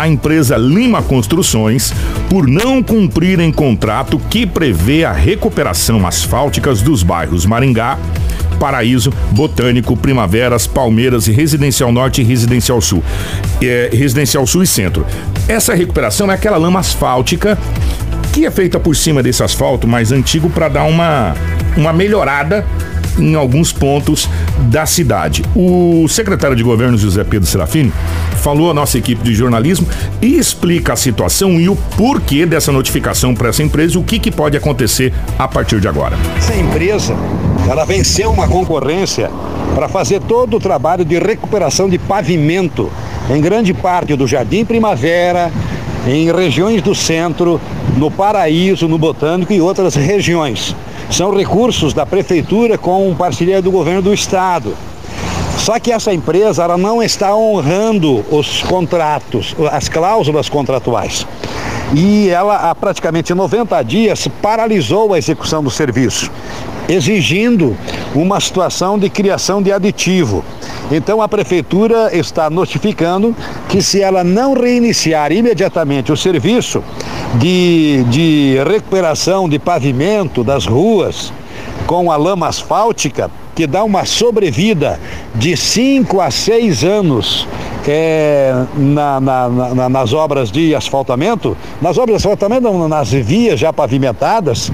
a 0.00 0.08
empresa 0.08 0.56
Lima 0.56 1.02
Construções 1.02 1.92
por 2.28 2.46
não 2.46 2.82
cumprirem 2.82 3.50
contrato 3.50 4.18
que 4.30 4.46
prevê 4.46 5.04
a 5.04 5.12
recuperação 5.12 6.06
asfálticas 6.06 6.82
dos 6.82 7.02
bairros 7.02 7.46
Maringá, 7.46 7.98
Paraíso, 8.60 9.12
Botânico, 9.30 9.96
Primaveras, 9.96 10.66
Palmeiras, 10.66 11.26
Residencial 11.26 11.90
Norte 11.92 12.20
e 12.20 12.24
Residencial 12.24 12.80
Sul. 12.80 13.02
É, 13.62 13.90
Residencial 13.92 14.46
Sul 14.46 14.62
e 14.62 14.66
Centro. 14.66 15.06
Essa 15.48 15.74
recuperação 15.74 16.30
é 16.30 16.34
aquela 16.34 16.56
lama 16.56 16.80
asfáltica 16.80 17.58
que 18.32 18.44
é 18.44 18.50
feita 18.50 18.78
por 18.78 18.94
cima 18.94 19.22
desse 19.22 19.42
asfalto 19.42 19.88
mais 19.88 20.12
antigo 20.12 20.50
para 20.50 20.68
dar 20.68 20.84
uma, 20.84 21.34
uma 21.74 21.92
melhorada 21.92 22.66
em 23.18 23.34
alguns 23.34 23.72
pontos 23.72 24.28
da 24.68 24.86
cidade. 24.86 25.44
O 25.54 26.06
secretário 26.08 26.56
de 26.56 26.62
governo 26.62 26.96
José 26.96 27.24
Pedro 27.24 27.48
Serafini 27.48 27.92
falou 28.42 28.70
à 28.70 28.74
nossa 28.74 28.98
equipe 28.98 29.22
de 29.22 29.34
jornalismo 29.34 29.86
e 30.20 30.36
explica 30.38 30.92
a 30.92 30.96
situação 30.96 31.60
e 31.60 31.68
o 31.68 31.76
porquê 31.96 32.46
dessa 32.46 32.70
notificação 32.72 33.34
para 33.34 33.48
essa 33.48 33.62
empresa 33.62 33.94
e 33.94 33.98
o 33.98 34.02
que, 34.02 34.18
que 34.18 34.30
pode 34.30 34.56
acontecer 34.56 35.12
a 35.38 35.48
partir 35.48 35.80
de 35.80 35.88
agora. 35.88 36.16
Essa 36.36 36.54
empresa, 36.54 37.16
ela 37.68 37.84
venceu 37.84 38.30
uma 38.30 38.48
concorrência 38.48 39.30
para 39.74 39.88
fazer 39.88 40.20
todo 40.20 40.56
o 40.56 40.60
trabalho 40.60 41.04
de 41.04 41.18
recuperação 41.18 41.88
de 41.88 41.98
pavimento 41.98 42.90
em 43.28 43.40
grande 43.40 43.74
parte 43.74 44.14
do 44.14 44.26
Jardim 44.26 44.64
Primavera, 44.64 45.50
em 46.06 46.30
regiões 46.32 46.80
do 46.80 46.94
centro, 46.94 47.60
no 47.96 48.10
Paraíso, 48.10 48.86
no 48.86 48.96
Botânico 48.96 49.52
e 49.52 49.60
outras 49.60 49.94
regiões. 49.94 50.76
São 51.10 51.34
recursos 51.34 51.94
da 51.94 52.04
prefeitura 52.04 52.76
com 52.76 53.14
parceria 53.14 53.62
do 53.62 53.70
governo 53.70 54.02
do 54.02 54.12
estado. 54.12 54.76
Só 55.58 55.78
que 55.80 55.90
essa 55.90 56.12
empresa 56.12 56.62
ela 56.62 56.76
não 56.76 57.02
está 57.02 57.34
honrando 57.34 58.24
os 58.30 58.62
contratos, 58.62 59.56
as 59.72 59.88
cláusulas 59.88 60.48
contratuais. 60.48 61.26
E 61.94 62.28
ela, 62.28 62.70
há 62.70 62.74
praticamente 62.74 63.32
90 63.32 63.82
dias, 63.82 64.28
paralisou 64.42 65.14
a 65.14 65.18
execução 65.18 65.62
do 65.62 65.70
serviço, 65.70 66.30
exigindo 66.88 67.76
uma 68.14 68.40
situação 68.40 68.98
de 68.98 69.08
criação 69.10 69.60
de 69.62 69.72
aditivo. 69.72 70.44
Então 70.90 71.20
a 71.20 71.28
prefeitura 71.28 72.16
está 72.16 72.48
notificando 72.48 73.34
que 73.68 73.82
se 73.82 74.00
ela 74.00 74.22
não 74.22 74.54
reiniciar 74.54 75.32
imediatamente 75.32 76.12
o 76.12 76.16
serviço 76.16 76.82
de, 77.34 78.04
de 78.08 78.56
recuperação 78.68 79.48
de 79.48 79.58
pavimento 79.58 80.44
das 80.44 80.64
ruas 80.66 81.32
com 81.86 82.10
a 82.10 82.16
lama 82.16 82.48
asfáltica, 82.48 83.30
que 83.54 83.66
dá 83.66 83.82
uma 83.84 84.04
sobrevida 84.04 85.00
de 85.34 85.56
5 85.56 86.20
a 86.20 86.30
6 86.30 86.84
anos 86.84 87.46
é, 87.88 88.52
na- 88.76 89.20
na- 89.20 89.48
na- 89.48 89.88
nas 89.88 90.12
obras 90.12 90.50
de 90.50 90.74
asfaltamento, 90.74 91.56
nas 91.80 91.96
obras 91.96 92.20
de 92.22 92.28
asfaltamento, 92.28 92.62
não, 92.62 92.88
nas 92.88 93.10
vias 93.12 93.58
já 93.60 93.72
pavimentadas, 93.72 94.70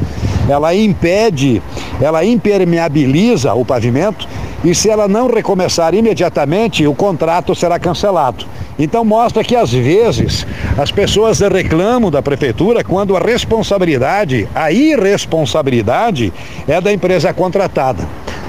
ela 0.53 0.75
impede, 0.75 1.63
ela 2.01 2.25
impermeabiliza 2.25 3.55
o 3.55 3.65
pavimento 3.65 4.29
e 4.63 4.75
se 4.75 4.89
ela 4.89 5.09
não 5.09 5.27
recomeçar 5.27 5.95
imediatamente, 5.95 6.87
o 6.87 6.95
contrato 6.95 7.55
será 7.55 7.79
cancelado. 7.79 8.45
Então 8.79 9.05
mostra 9.05 9.43
que 9.43 9.57
às 9.57 9.73
vezes 9.73 10.47
as 10.79 10.93
pessoas 10.93 11.41
reclamam 11.41 12.11
da 12.11 12.23
prefeitura 12.23 12.85
quando 12.85 13.17
a 13.17 13.21
responsabilidade, 13.21 14.49
a 14.55 14.71
irresponsabilidade 14.71 16.33
é 16.69 16.81
da 16.81 16.93
empresa 16.93 17.33
contratada. 17.33 18.07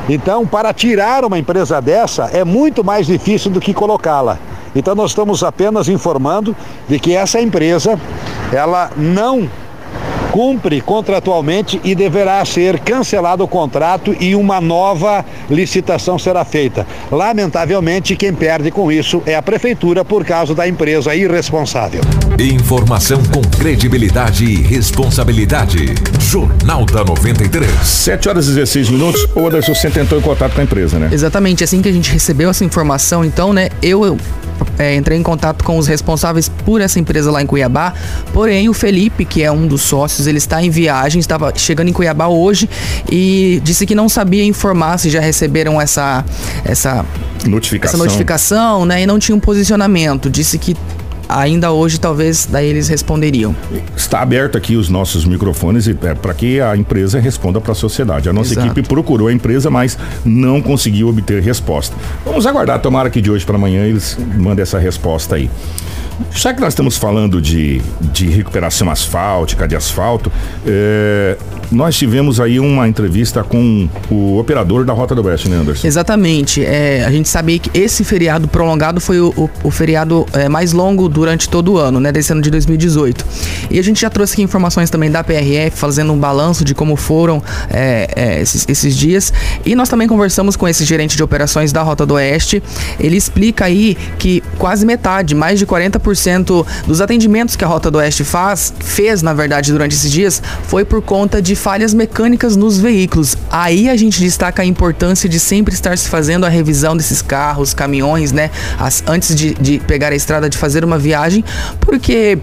Então, 0.09 0.45
para 0.45 0.73
tirar 0.73 1.23
uma 1.23 1.39
empresa 1.39 1.81
dessa 1.81 2.29
é 2.33 2.43
muito 2.43 2.83
mais 2.83 3.07
difícil 3.07 3.49
do 3.49 3.61
que 3.61 3.73
colocá-la. 3.73 4.37
Então, 4.75 4.93
nós 4.95 5.11
estamos 5.11 5.43
apenas 5.43 5.87
informando 5.87 6.53
de 6.89 6.99
que 6.99 7.15
essa 7.15 7.39
empresa, 7.39 7.97
ela 8.51 8.91
não 8.97 9.49
cumpre 10.33 10.81
contratualmente 10.81 11.79
e 11.83 11.93
deverá 11.93 12.43
ser 12.43 12.79
cancelado 12.79 13.43
o 13.43 13.47
contrato 13.47 14.15
e 14.19 14.33
uma 14.33 14.59
nova 14.59 15.23
licitação 15.47 16.17
será 16.17 16.43
feita. 16.43 16.87
Lamentavelmente, 17.11 18.15
quem 18.15 18.33
perde 18.33 18.71
com 18.71 18.91
isso 18.91 19.21
é 19.27 19.35
a 19.35 19.43
prefeitura 19.43 20.03
por 20.03 20.25
causa 20.25 20.55
da 20.55 20.67
empresa 20.67 21.13
irresponsável. 21.13 22.01
Informação 22.39 23.21
com 23.31 23.41
credibilidade 23.59 24.43
e 24.43 24.55
responsabilidade. 24.55 25.93
Jornal 26.19 26.83
da 26.87 27.03
93. 27.03 27.69
7 27.83 28.27
horas 28.27 28.47
e 28.47 28.53
16 28.55 28.89
minutos. 28.89 29.27
O 29.35 29.45
Anderson, 29.45 29.75
você 29.75 29.91
tentou 29.91 30.17
em 30.17 30.21
contato 30.21 30.55
com 30.55 30.61
a 30.61 30.63
empresa, 30.63 30.97
né? 30.97 31.09
Exatamente, 31.11 31.63
assim 31.63 31.79
que 31.79 31.89
a 31.89 31.93
gente 31.93 32.11
recebeu 32.11 32.49
essa 32.49 32.65
informação, 32.65 33.23
então, 33.23 33.53
né, 33.53 33.69
eu 33.83 34.17
é, 34.77 34.95
entrei 34.95 35.17
em 35.17 35.23
contato 35.23 35.63
com 35.63 35.77
os 35.77 35.87
responsáveis 35.87 36.49
por 36.49 36.81
essa 36.81 36.99
empresa 36.99 37.31
lá 37.31 37.41
em 37.41 37.45
Cuiabá. 37.45 37.93
Porém, 38.33 38.69
o 38.69 38.73
Felipe, 38.73 39.25
que 39.25 39.43
é 39.43 39.51
um 39.51 39.67
dos 39.67 39.81
sócios, 39.81 40.27
ele 40.27 40.37
está 40.37 40.61
em 40.61 40.69
viagem, 40.69 41.19
estava 41.19 41.53
chegando 41.55 41.89
em 41.89 41.93
Cuiabá 41.93 42.27
hoje 42.27 42.69
e 43.11 43.61
disse 43.63 43.85
que 43.85 43.95
não 43.95 44.09
sabia 44.09 44.43
informar 44.43 44.97
se 44.97 45.09
já 45.09 45.19
receberam 45.19 45.79
essa 45.79 46.23
essa 46.63 47.05
notificação, 47.45 47.99
essa 47.99 48.03
notificação, 48.03 48.85
né? 48.85 49.03
E 49.03 49.05
não 49.05 49.19
tinha 49.19 49.35
um 49.35 49.39
posicionamento. 49.39 50.29
Disse 50.29 50.57
que 50.57 50.75
ainda 51.27 51.71
hoje 51.71 51.99
talvez 51.99 52.45
daí 52.45 52.67
eles 52.67 52.87
responderiam. 52.87 53.55
Está 53.95 54.21
aberto 54.21 54.57
aqui 54.57 54.75
os 54.75 54.89
nossos 54.89 55.25
microfones 55.25 55.87
é, 55.87 55.93
para 56.13 56.33
que 56.33 56.59
a 56.59 56.75
empresa 56.75 57.19
responda 57.19 57.59
para 57.59 57.71
a 57.71 57.75
sociedade. 57.75 58.29
A 58.29 58.33
nossa 58.33 58.53
Exato. 58.53 58.67
equipe 58.67 58.87
procurou 58.87 59.27
a 59.27 59.33
empresa, 59.33 59.69
mas 59.69 59.97
não 60.23 60.61
conseguiu 60.61 61.07
obter 61.09 61.41
resposta. 61.41 61.95
Vamos 62.25 62.45
aguardar, 62.45 62.79
tomara 62.81 63.09
que 63.09 63.21
de 63.21 63.31
hoje 63.31 63.45
para 63.45 63.55
amanhã 63.55 63.85
eles 63.85 64.17
mandem 64.37 64.63
essa 64.63 64.79
resposta 64.79 65.35
aí. 65.35 65.49
Já 66.31 66.53
que 66.53 66.61
nós 66.61 66.73
estamos 66.73 66.97
falando 66.97 67.41
de, 67.41 67.81
de 68.01 68.27
recuperação 68.27 68.89
asfáltica, 68.89 69.67
de 69.67 69.75
asfalto, 69.75 70.31
é, 70.65 71.37
nós 71.71 71.95
tivemos 71.95 72.39
aí 72.39 72.59
uma 72.59 72.87
entrevista 72.87 73.43
com 73.43 73.87
o 74.09 74.37
operador 74.37 74.85
da 74.85 74.93
Rota 74.93 75.15
do 75.15 75.23
Oeste, 75.25 75.49
né, 75.49 75.57
Anderson? 75.57 75.87
Exatamente. 75.87 76.63
É, 76.63 77.03
a 77.05 77.11
gente 77.11 77.27
sabe 77.29 77.59
que 77.59 77.77
esse 77.77 78.03
feriado 78.03 78.47
prolongado 78.47 79.01
foi 79.01 79.19
o, 79.19 79.33
o, 79.35 79.49
o 79.63 79.71
feriado 79.71 80.25
é, 80.33 80.47
mais 80.49 80.73
longo 80.73 81.09
durante 81.09 81.49
todo 81.49 81.73
o 81.73 81.77
ano, 81.77 81.99
né? 81.99 82.11
Desse 82.11 82.31
ano 82.31 82.41
de 82.41 82.51
2018. 82.51 83.25
E 83.71 83.79
a 83.79 83.83
gente 83.83 84.01
já 84.01 84.09
trouxe 84.09 84.33
aqui 84.33 84.43
informações 84.43 84.89
também 84.89 85.09
da 85.09 85.23
PRF, 85.23 85.77
fazendo 85.77 86.13
um 86.13 86.17
balanço 86.17 86.63
de 86.63 86.75
como 86.75 86.95
foram 86.95 87.41
é, 87.69 88.07
é, 88.15 88.41
esses, 88.41 88.65
esses 88.67 88.95
dias. 88.95 89.33
E 89.65 89.75
nós 89.75 89.89
também 89.89 90.07
conversamos 90.07 90.55
com 90.55 90.67
esse 90.67 90.83
gerente 90.83 91.15
de 91.15 91.23
operações 91.23 91.71
da 91.71 91.81
Rota 91.81 92.05
do 92.05 92.15
Oeste. 92.15 92.61
Ele 92.99 93.15
explica 93.15 93.65
aí 93.65 93.97
que 94.19 94.43
quase 94.57 94.85
metade, 94.85 95.33
mais 95.33 95.57
de 95.57 95.65
40% 95.65 96.02
dos 96.85 97.01
atendimentos 97.01 97.55
que 97.55 97.63
a 97.63 97.67
Rota 97.67 97.89
do 97.89 97.97
Oeste 97.97 98.23
faz, 98.23 98.73
fez 98.79 99.21
na 99.21 99.33
verdade 99.33 99.71
durante 99.71 99.93
esses 99.93 100.11
dias, 100.11 100.41
foi 100.67 100.83
por 100.83 101.01
conta 101.01 101.41
de 101.41 101.55
falhas 101.55 101.93
mecânicas 101.93 102.55
nos 102.55 102.77
veículos. 102.77 103.37
Aí 103.49 103.89
a 103.89 103.95
gente 103.95 104.19
destaca 104.19 104.61
a 104.61 104.65
importância 104.65 105.29
de 105.29 105.39
sempre 105.39 105.73
estar 105.73 105.97
se 105.97 106.09
fazendo 106.09 106.45
a 106.45 106.49
revisão 106.49 106.95
desses 106.95 107.21
carros, 107.21 107.73
caminhões, 107.73 108.31
né? 108.31 108.51
As, 108.77 109.03
antes 109.07 109.35
de, 109.35 109.53
de 109.53 109.79
pegar 109.79 110.11
a 110.11 110.15
estrada, 110.15 110.49
de 110.49 110.57
fazer 110.57 110.83
uma 110.83 110.97
viagem, 110.97 111.43
porque. 111.79 112.37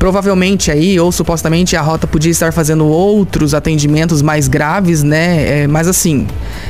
Provavelmente 0.00 0.70
aí, 0.70 0.98
ou 0.98 1.12
supostamente, 1.12 1.76
a 1.76 1.82
rota 1.82 2.06
podia 2.06 2.30
estar 2.32 2.52
fazendo 2.54 2.86
outros 2.86 3.52
atendimentos 3.54 4.22
mais 4.22 4.48
graves, 4.48 5.02
né? 5.02 5.60
É, 5.62 5.66
mas 5.66 5.86
assim, 5.86 6.26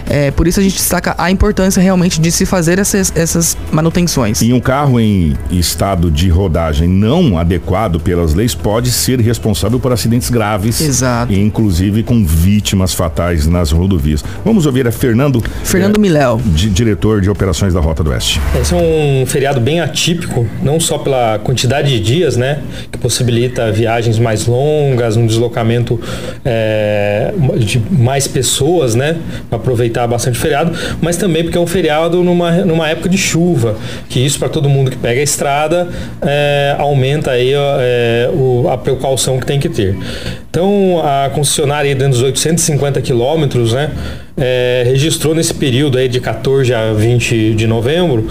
é, 0.08 0.32
por 0.32 0.49
isso 0.49 0.58
a 0.58 0.62
gente 0.62 0.75
destaca 0.75 1.14
a 1.16 1.30
importância 1.30 1.80
realmente 1.80 2.20
de 2.20 2.30
se 2.32 2.44
fazer 2.44 2.80
essas, 2.80 3.12
essas 3.14 3.56
manutenções. 3.70 4.42
E 4.42 4.52
um 4.52 4.58
carro 4.58 4.99
em 4.99 5.38
estado 5.50 6.10
de 6.10 6.28
rodagem 6.28 6.88
não 6.88 7.38
adequado 7.38 8.00
pelas 8.00 8.34
leis 8.34 8.52
pode 8.52 8.90
ser 8.90 9.20
responsável 9.20 9.78
por 9.78 9.92
acidentes 9.92 10.28
graves. 10.28 10.80
Exato. 10.80 11.32
E 11.32 11.38
inclusive 11.40 12.02
com 12.02 12.26
vítimas 12.26 12.93
fatais 12.93 13.47
nas 13.47 13.71
rodovias. 13.71 14.25
Vamos 14.45 14.66
ouvir 14.66 14.88
a 14.88 14.93
Fernando. 14.93 15.40
Fernando 15.62 15.97
eh, 15.97 16.00
Miléo. 16.00 16.40
di- 16.45 16.69
diretor 16.69 17.21
de 17.21 17.30
operações 17.30 17.73
da 17.73 17.78
Rota 17.80 18.02
do 18.02 18.10
Oeste. 18.10 18.40
Esse 18.60 18.75
é 18.75 18.76
um 18.76 19.25
feriado 19.25 19.60
bem 19.60 19.78
atípico, 19.80 20.49
não 20.60 20.80
só 20.80 20.99
pela 20.99 21.38
quantidade 21.38 21.90
de 21.90 22.00
dias, 22.00 22.36
né, 22.36 22.60
que 22.90 22.99
possibilita 23.25 23.71
viagens 23.71 24.19
mais 24.19 24.47
longas, 24.47 25.17
um 25.17 25.26
deslocamento 25.26 26.00
é, 26.45 27.33
de 27.59 27.78
mais 27.91 28.26
pessoas, 28.26 28.95
né, 28.95 29.17
aproveitar 29.50 30.06
bastante 30.06 30.39
o 30.39 30.41
feriado, 30.41 30.73
mas 31.02 31.17
também 31.19 31.43
porque 31.43 31.59
é 31.59 31.61
um 31.61 31.67
feriado 31.67 32.25
numa, 32.25 32.50
numa 32.65 32.89
época 32.89 33.09
de 33.11 33.19
chuva, 33.19 33.76
que 34.09 34.19
isso 34.25 34.39
para 34.39 34.49
todo 34.49 34.69
mundo 34.69 34.91
que 34.91 34.97
pega 34.97 35.21
a 35.21 35.23
estrada 35.23 35.89
é, 36.23 36.75
aumenta 36.78 37.33
aí 37.33 37.52
é, 37.54 38.30
o- 38.33 38.67
a 38.71 38.78
precaução 38.78 39.39
que 39.39 39.45
tem 39.47 39.61
que 39.61 39.69
ter. 39.69 39.97
Então 40.50 41.00
a 41.04 41.30
concessionária 41.30 41.95
dentro 41.95 42.13
dos 42.15 42.23
850 42.23 43.00
quilômetros, 43.02 43.73
né, 43.75 43.91
é, 44.41 44.83
registrou 44.87 45.35
nesse 45.35 45.53
período 45.53 45.99
aí 45.99 46.09
de 46.09 46.19
14 46.19 46.73
a 46.73 46.93
20 46.95 47.55
de 47.55 47.67
novembro, 47.67 48.26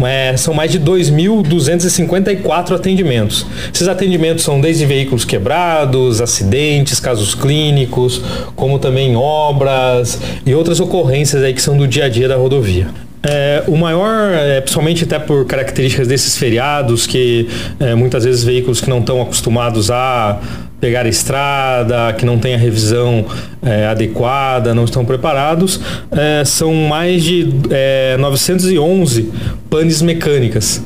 é, 0.00 0.36
são 0.36 0.52
mais 0.52 0.72
de 0.72 0.80
2.254 0.80 2.74
atendimentos. 2.74 3.46
Esses 3.72 3.86
atendimentos 3.86 4.42
são 4.42 4.60
desde 4.60 4.84
veículos 4.84 5.24
quebrados, 5.24 6.20
acidentes, 6.20 6.98
casos 6.98 7.34
clínicos, 7.34 8.20
como 8.56 8.78
também 8.78 9.14
obras 9.16 10.20
e 10.44 10.52
outras 10.54 10.80
ocorrências 10.80 11.42
aí 11.42 11.54
que 11.54 11.62
são 11.62 11.76
do 11.76 11.86
dia 11.86 12.06
a 12.06 12.08
dia 12.08 12.26
da 12.28 12.36
rodovia. 12.36 12.88
É, 13.24 13.62
o 13.68 13.76
maior, 13.76 14.32
é, 14.32 14.60
principalmente 14.60 15.04
até 15.04 15.16
por 15.16 15.46
características 15.46 16.08
desses 16.08 16.36
feriados, 16.36 17.06
que 17.06 17.48
é, 17.78 17.94
muitas 17.94 18.24
vezes 18.24 18.42
veículos 18.42 18.80
que 18.80 18.90
não 18.90 18.98
estão 18.98 19.22
acostumados 19.22 19.92
a 19.92 20.40
pegar 20.82 21.06
a 21.06 21.08
estrada, 21.08 22.12
que 22.14 22.26
não 22.26 22.40
tem 22.40 22.54
a 22.56 22.58
revisão 22.58 23.24
é, 23.62 23.86
adequada, 23.86 24.74
não 24.74 24.84
estão 24.84 25.04
preparados, 25.04 25.80
é, 26.10 26.44
são 26.44 26.74
mais 26.74 27.22
de 27.22 27.48
é, 27.70 28.16
911 28.18 29.30
panes 29.70 30.02
mecânicas. 30.02 30.82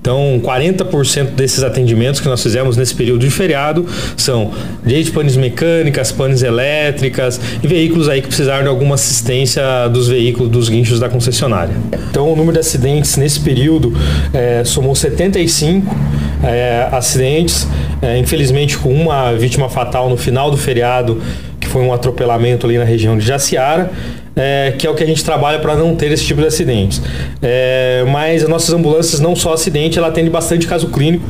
Então, 0.00 0.40
40% 0.44 1.30
desses 1.30 1.64
atendimentos 1.64 2.20
que 2.20 2.28
nós 2.28 2.40
fizemos 2.40 2.76
nesse 2.76 2.94
período 2.94 3.20
de 3.20 3.30
feriado 3.30 3.84
são 4.16 4.52
desde 4.84 5.10
panes 5.10 5.36
mecânicas, 5.36 6.12
panes 6.12 6.42
elétricas 6.44 7.40
e 7.62 7.66
veículos 7.66 8.08
aí 8.08 8.20
que 8.20 8.28
precisaram 8.28 8.62
de 8.62 8.68
alguma 8.68 8.94
assistência 8.94 9.62
dos 9.88 10.06
veículos, 10.06 10.50
dos 10.50 10.68
guinchos 10.68 11.00
da 11.00 11.08
concessionária. 11.08 11.74
Então, 12.10 12.32
o 12.32 12.36
número 12.36 12.52
de 12.52 12.60
acidentes 12.60 13.16
nesse 13.16 13.40
período 13.40 13.92
eh, 14.32 14.62
somou 14.64 14.94
75 14.94 15.96
eh, 16.42 16.88
acidentes, 16.90 17.66
eh, 18.00 18.18
infelizmente 18.18 18.76
com 18.78 18.92
uma 18.92 19.32
vítima 19.32 19.68
fatal 19.68 20.08
no 20.08 20.16
final 20.16 20.50
do 20.50 20.56
feriado, 20.56 21.20
que 21.60 21.66
foi 21.68 21.82
um 21.82 21.92
atropelamento 21.92 22.66
ali 22.66 22.78
na 22.78 22.84
região 22.84 23.16
de 23.16 23.24
Jaciara 23.24 23.90
é, 24.36 24.74
que 24.76 24.86
é 24.86 24.90
o 24.90 24.94
que 24.94 25.02
a 25.02 25.06
gente 25.06 25.24
trabalha 25.24 25.58
para 25.58 25.74
não 25.74 25.94
ter 25.94 26.10
esse 26.10 26.24
tipo 26.24 26.40
de 26.40 26.46
acidentes. 26.46 27.02
É, 27.40 28.04
mas 28.08 28.42
as 28.42 28.48
nossas 28.48 28.72
ambulâncias, 28.72 29.20
não 29.20 29.36
só 29.36 29.52
acidente, 29.52 29.98
ela 29.98 30.08
atende 30.08 30.30
bastante 30.30 30.66
caso 30.66 30.88
clínico, 30.88 31.24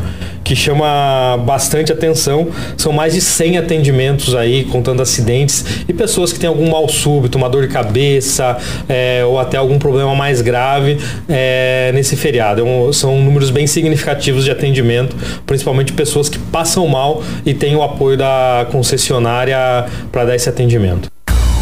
que 0.52 0.56
chama 0.56 1.38
bastante 1.46 1.90
atenção. 1.90 2.48
São 2.76 2.92
mais 2.92 3.14
de 3.14 3.22
100 3.22 3.56
atendimentos 3.56 4.34
aí, 4.34 4.64
contando 4.64 5.00
acidentes 5.00 5.64
e 5.88 5.94
pessoas 5.94 6.30
que 6.30 6.38
têm 6.38 6.46
algum 6.46 6.70
mal 6.70 6.86
súbito, 6.90 7.38
uma 7.38 7.48
dor 7.48 7.62
de 7.62 7.68
cabeça 7.72 8.58
é, 8.86 9.24
ou 9.24 9.38
até 9.38 9.56
algum 9.56 9.78
problema 9.78 10.14
mais 10.14 10.42
grave 10.42 10.98
é, 11.26 11.90
nesse 11.94 12.16
feriado. 12.16 12.60
É 12.60 12.64
um- 12.64 12.92
são 12.92 13.18
números 13.18 13.48
bem 13.50 13.66
significativos 13.66 14.44
de 14.44 14.50
atendimento, 14.50 15.16
principalmente 15.46 15.94
pessoas 15.94 16.28
que 16.28 16.38
passam 16.38 16.86
mal 16.86 17.22
e 17.46 17.54
têm 17.54 17.74
o 17.74 17.82
apoio 17.82 18.18
da 18.18 18.66
concessionária 18.70 19.86
para 20.10 20.26
dar 20.26 20.36
esse 20.36 20.50
atendimento. 20.50 21.08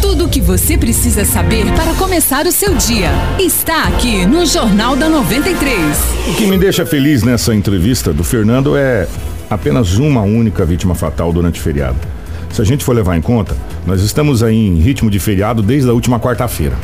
Tudo 0.01 0.25
o 0.25 0.29
que 0.29 0.41
você 0.41 0.77
precisa 0.77 1.23
saber 1.23 1.65
para 1.73 1.93
começar 1.93 2.47
o 2.47 2.51
seu 2.51 2.73
dia 2.73 3.09
está 3.39 3.83
aqui 3.83 4.25
no 4.25 4.45
Jornal 4.45 4.95
da 4.95 5.07
93. 5.07 5.79
O 6.29 6.33
que 6.33 6.47
me 6.47 6.57
deixa 6.57 6.85
feliz 6.85 7.21
nessa 7.21 7.53
entrevista 7.53 8.11
do 8.11 8.23
Fernando 8.23 8.75
é 8.75 9.07
apenas 9.49 9.97
uma 9.97 10.21
única 10.21 10.65
vítima 10.65 10.95
fatal 10.95 11.31
durante 11.31 11.59
o 11.59 11.63
feriado. 11.63 11.99
Se 12.51 12.61
a 12.61 12.65
gente 12.65 12.83
for 12.83 12.95
levar 12.95 13.17
em 13.17 13.21
conta, 13.21 13.55
nós 13.85 14.01
estamos 14.01 14.43
aí 14.43 14.55
em 14.55 14.75
ritmo 14.79 15.09
de 15.09 15.19
feriado 15.19 15.61
desde 15.61 15.89
a 15.89 15.93
última 15.93 16.19
quarta-feira. 16.19 16.75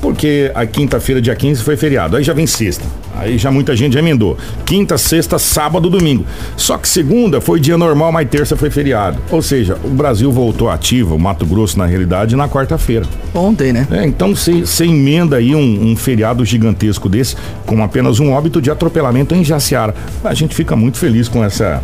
Porque 0.00 0.50
a 0.54 0.66
quinta-feira, 0.66 1.20
dia 1.20 1.34
15, 1.36 1.62
foi 1.62 1.76
feriado. 1.76 2.16
Aí 2.16 2.24
já 2.24 2.32
vem 2.32 2.46
sexta. 2.46 2.84
Aí 3.14 3.36
já 3.38 3.50
muita 3.50 3.76
gente 3.76 3.92
já 3.92 4.00
emendou. 4.00 4.36
Quinta, 4.64 4.96
sexta, 4.96 5.38
sábado, 5.38 5.90
domingo. 5.90 6.24
Só 6.56 6.78
que 6.78 6.88
segunda 6.88 7.40
foi 7.40 7.60
dia 7.60 7.76
normal, 7.76 8.10
mas 8.10 8.28
terça 8.28 8.56
foi 8.56 8.70
feriado. 8.70 9.18
Ou 9.30 9.42
seja, 9.42 9.76
o 9.84 9.88
Brasil 9.88 10.32
voltou 10.32 10.70
ativo, 10.70 11.14
o 11.14 11.18
Mato 11.18 11.44
Grosso, 11.44 11.78
na 11.78 11.86
realidade, 11.86 12.34
na 12.34 12.48
quarta-feira. 12.48 13.06
Ontem, 13.34 13.72
né? 13.72 13.86
É, 13.90 14.06
então 14.06 14.34
você 14.34 14.84
emenda 14.84 15.36
aí 15.36 15.54
um, 15.54 15.90
um 15.92 15.96
feriado 15.96 16.44
gigantesco 16.44 17.08
desse, 17.08 17.36
com 17.66 17.82
apenas 17.82 18.18
um 18.18 18.32
óbito 18.32 18.60
de 18.60 18.70
atropelamento 18.70 19.34
em 19.34 19.44
Jaciara. 19.44 19.94
A 20.24 20.34
gente 20.34 20.54
fica 20.54 20.74
muito 20.74 20.98
feliz 20.98 21.28
com 21.28 21.44
essa 21.44 21.82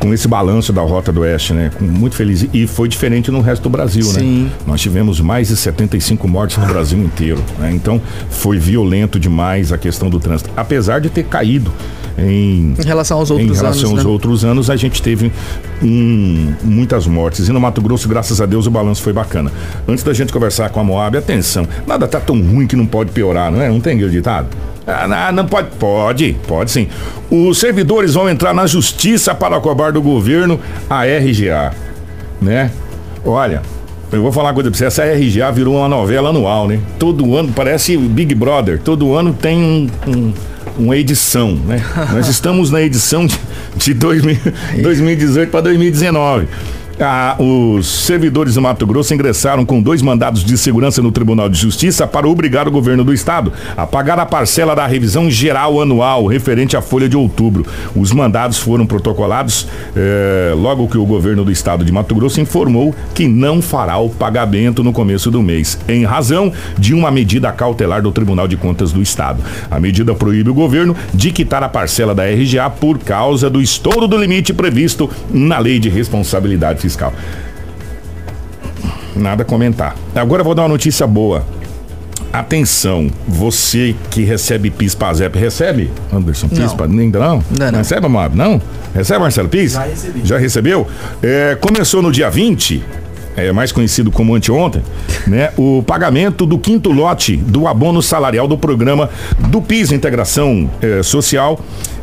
com 0.00 0.12
esse 0.14 0.26
balanço 0.26 0.72
da 0.72 0.80
Rota 0.80 1.12
do 1.12 1.20
Oeste, 1.20 1.52
né? 1.52 1.70
Muito 1.78 2.16
feliz. 2.16 2.46
E 2.52 2.66
foi 2.66 2.88
diferente 2.88 3.30
no 3.30 3.40
resto 3.40 3.62
do 3.62 3.70
Brasil, 3.70 4.02
Sim. 4.02 4.44
né? 4.44 4.50
Nós 4.66 4.80
tivemos 4.80 5.20
mais 5.20 5.48
de 5.48 5.56
75 5.56 6.26
mortes 6.26 6.56
no 6.56 6.66
Brasil 6.66 6.98
inteiro. 6.98 7.40
né? 7.58 7.70
Então 7.72 8.00
foi 8.30 8.58
violento 8.58 9.20
demais 9.20 9.72
a 9.72 9.78
questão 9.78 10.08
do 10.08 10.18
trânsito. 10.18 10.50
Apesar 10.56 11.00
de 11.00 11.10
ter 11.10 11.24
caído 11.24 11.70
em. 12.18 12.74
Em 12.78 12.84
relação 12.84 13.18
aos 13.18 13.30
Em 13.30 13.34
outros 13.34 13.60
relação 13.60 13.90
anos, 13.90 13.98
aos 13.98 14.04
né? 14.04 14.10
outros 14.10 14.44
anos, 14.44 14.70
a 14.70 14.76
gente 14.76 15.02
teve 15.02 15.30
um, 15.82 16.52
muitas 16.64 17.06
mortes. 17.06 17.48
E 17.48 17.52
no 17.52 17.60
Mato 17.60 17.82
Grosso, 17.82 18.08
graças 18.08 18.40
a 18.40 18.46
Deus, 18.46 18.66
o 18.66 18.70
balanço 18.70 19.02
foi 19.02 19.12
bacana. 19.12 19.52
Antes 19.86 20.02
da 20.02 20.14
gente 20.14 20.32
conversar 20.32 20.70
com 20.70 20.80
a 20.80 20.84
Moab, 20.84 21.16
atenção, 21.16 21.68
nada 21.86 22.08
tá 22.08 22.18
tão 22.18 22.40
ruim 22.40 22.66
que 22.66 22.74
não 22.74 22.86
pode 22.86 23.12
piorar, 23.12 23.52
não 23.52 23.60
é? 23.60 23.68
Não 23.68 23.80
tem 23.80 23.98
ditado? 24.08 24.48
Ah, 24.92 25.32
não, 25.32 25.46
pode, 25.46 25.68
pode, 25.78 26.36
pode 26.46 26.70
sim. 26.70 26.88
Os 27.30 27.58
servidores 27.58 28.14
vão 28.14 28.28
entrar 28.28 28.52
na 28.54 28.66
justiça 28.66 29.34
para 29.34 29.58
cobrar 29.60 29.90
do 29.92 30.02
governo 30.02 30.58
a 30.88 31.04
RGA, 31.04 31.72
né? 32.40 32.70
Olha, 33.24 33.62
eu 34.12 34.22
vou 34.22 34.32
falar 34.32 34.48
uma 34.48 34.54
coisa 34.54 34.70
pra 34.70 34.78
você, 34.78 34.84
essa 34.86 35.04
RGA 35.04 35.50
virou 35.52 35.76
uma 35.76 35.88
novela 35.88 36.30
anual, 36.30 36.66
né? 36.66 36.80
Todo 36.98 37.36
ano, 37.36 37.52
parece 37.54 37.96
Big 37.96 38.34
Brother, 38.34 38.80
todo 38.80 39.14
ano 39.14 39.32
tem 39.32 39.56
um- 39.62 39.90
um- 40.10 40.32
uma 40.78 40.96
edição, 40.96 41.52
né? 41.54 41.82
Nós 42.12 42.26
estamos 42.28 42.70
na 42.70 42.80
edição 42.80 43.26
de, 43.26 43.38
de 43.76 43.94
2000 43.94 44.36
2018 44.82 45.50
para 45.50 45.60
2019. 45.60 46.48
Ah, 47.02 47.34
os 47.38 47.86
servidores 47.86 48.56
do 48.56 48.60
Mato 48.60 48.86
Grosso 48.86 49.14
ingressaram 49.14 49.64
com 49.64 49.80
dois 49.80 50.02
mandados 50.02 50.44
de 50.44 50.58
segurança 50.58 51.00
no 51.00 51.10
Tribunal 51.10 51.48
de 51.48 51.58
Justiça 51.58 52.06
para 52.06 52.28
obrigar 52.28 52.68
o 52.68 52.70
governo 52.70 53.02
do 53.02 53.14
estado 53.14 53.54
a 53.74 53.86
pagar 53.86 54.18
a 54.18 54.26
parcela 54.26 54.76
da 54.76 54.86
revisão 54.86 55.30
geral 55.30 55.80
anual 55.80 56.26
referente 56.26 56.76
à 56.76 56.82
folha 56.82 57.08
de 57.08 57.16
outubro. 57.16 57.64
Os 57.96 58.12
mandados 58.12 58.58
foram 58.58 58.84
protocolados 58.84 59.66
eh, 59.96 60.52
logo 60.54 60.88
que 60.88 60.98
o 60.98 61.06
governo 61.06 61.42
do 61.42 61.50
estado 61.50 61.86
de 61.86 61.90
Mato 61.90 62.14
Grosso 62.14 62.38
informou 62.38 62.94
que 63.14 63.26
não 63.26 63.62
fará 63.62 63.96
o 63.96 64.10
pagamento 64.10 64.84
no 64.84 64.92
começo 64.92 65.30
do 65.30 65.42
mês, 65.42 65.78
em 65.88 66.04
razão 66.04 66.52
de 66.78 66.92
uma 66.92 67.10
medida 67.10 67.50
cautelar 67.50 68.02
do 68.02 68.12
Tribunal 68.12 68.46
de 68.46 68.58
Contas 68.58 68.92
do 68.92 69.00
Estado. 69.00 69.42
A 69.70 69.80
medida 69.80 70.14
proíbe 70.14 70.50
o 70.50 70.54
governo 70.54 70.94
de 71.14 71.30
quitar 71.30 71.62
a 71.62 71.68
parcela 71.68 72.14
da 72.14 72.24
RGA 72.26 72.68
por 72.68 72.98
causa 72.98 73.48
do 73.48 73.62
estouro 73.62 74.06
do 74.06 74.18
limite 74.18 74.52
previsto 74.52 75.08
na 75.30 75.58
Lei 75.58 75.78
de 75.78 75.88
Responsabilidade 75.88 76.78
Fiscal. 76.78 76.89
Nada 79.14 79.42
a 79.42 79.44
comentar. 79.44 79.96
Agora 80.14 80.40
eu 80.40 80.44
vou 80.44 80.54
dar 80.54 80.62
uma 80.62 80.68
notícia 80.68 81.06
boa. 81.06 81.44
Atenção, 82.32 83.10
você 83.26 83.94
que 84.08 84.22
recebe 84.22 84.70
PIS 84.70 84.94
PASEP, 84.94 85.36
recebe, 85.36 85.90
Anderson? 86.12 86.48
PIS, 86.48 86.72
Não. 86.74 86.84
ainda 87.00 87.18
não? 87.18 87.44
Ainda 87.50 87.72
não. 87.72 87.78
Recebe, 87.78 88.06
Amado? 88.06 88.36
Não? 88.36 88.62
Recebe, 88.94 89.18
Marcelo 89.18 89.48
PIS? 89.48 89.72
Já 89.72 89.82
recebi. 89.82 90.20
Já 90.22 90.38
recebeu? 90.38 90.86
É, 91.20 91.56
começou 91.60 92.00
no 92.00 92.12
dia 92.12 92.30
20, 92.30 92.84
é, 93.36 93.50
mais 93.50 93.72
conhecido 93.72 94.12
como 94.12 94.34
anteontem, 94.34 94.80
né? 95.26 95.50
O 95.56 95.82
pagamento 95.84 96.46
do 96.46 96.56
quinto 96.56 96.92
lote 96.92 97.36
do 97.36 97.66
abono 97.66 98.00
salarial 98.00 98.46
do 98.46 98.56
programa 98.56 99.10
do 99.48 99.60
PIS 99.60 99.90
Integração 99.90 100.70
eh, 100.80 101.02
Social 101.02 101.58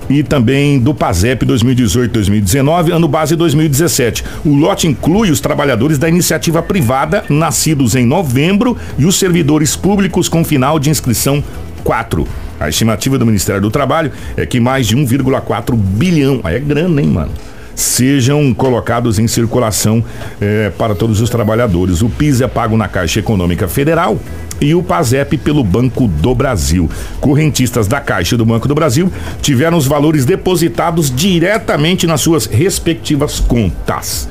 e 0.09 0.23
também 0.23 0.79
do 0.79 0.93
PASEP 0.93 1.45
2018-2019, 1.45 2.91
ano 2.91 3.07
base 3.07 3.35
2017. 3.35 4.23
O 4.45 4.55
lote 4.55 4.87
inclui 4.87 5.31
os 5.31 5.39
trabalhadores 5.39 5.97
da 5.97 6.09
iniciativa 6.09 6.61
privada 6.61 7.23
nascidos 7.29 7.95
em 7.95 8.05
novembro 8.05 8.77
e 8.97 9.05
os 9.05 9.17
servidores 9.17 9.75
públicos 9.75 10.27
com 10.29 10.43
final 10.43 10.79
de 10.79 10.89
inscrição 10.89 11.43
4. 11.83 12.27
A 12.59 12.69
estimativa 12.69 13.17
do 13.17 13.25
Ministério 13.25 13.61
do 13.61 13.69
Trabalho 13.69 14.11
é 14.35 14.45
que 14.45 14.59
mais 14.59 14.87
de 14.87 14.97
1,4 14.97 15.75
bilhão, 15.75 16.41
é 16.43 16.59
grana, 16.59 17.01
hein, 17.01 17.07
mano? 17.07 17.31
Sejam 17.77 18.55
colocados 18.55 19.19
em 19.19 19.27
circulação 19.27 20.03
eh, 20.41 20.71
para 20.79 20.95
todos 20.95 21.21
os 21.21 21.29
trabalhadores. 21.29 22.01
O 22.01 22.09
PIS 22.09 22.41
é 22.41 22.47
pago 22.47 22.75
na 22.75 22.87
Caixa 22.87 23.19
Econômica 23.19 23.67
Federal 23.67 24.17
e 24.59 24.73
o 24.73 24.81
PASEP 24.81 25.37
pelo 25.37 25.63
Banco 25.63 26.07
do 26.07 26.33
Brasil. 26.33 26.89
Correntistas 27.21 27.87
da 27.87 28.01
Caixa 28.01 28.33
e 28.33 28.37
do 28.37 28.43
Banco 28.43 28.67
do 28.67 28.73
Brasil 28.73 29.13
tiveram 29.43 29.77
os 29.77 29.85
valores 29.85 30.25
depositados 30.25 31.15
diretamente 31.15 32.07
nas 32.07 32.19
suas 32.19 32.47
respectivas 32.47 33.39
contas. 33.39 34.27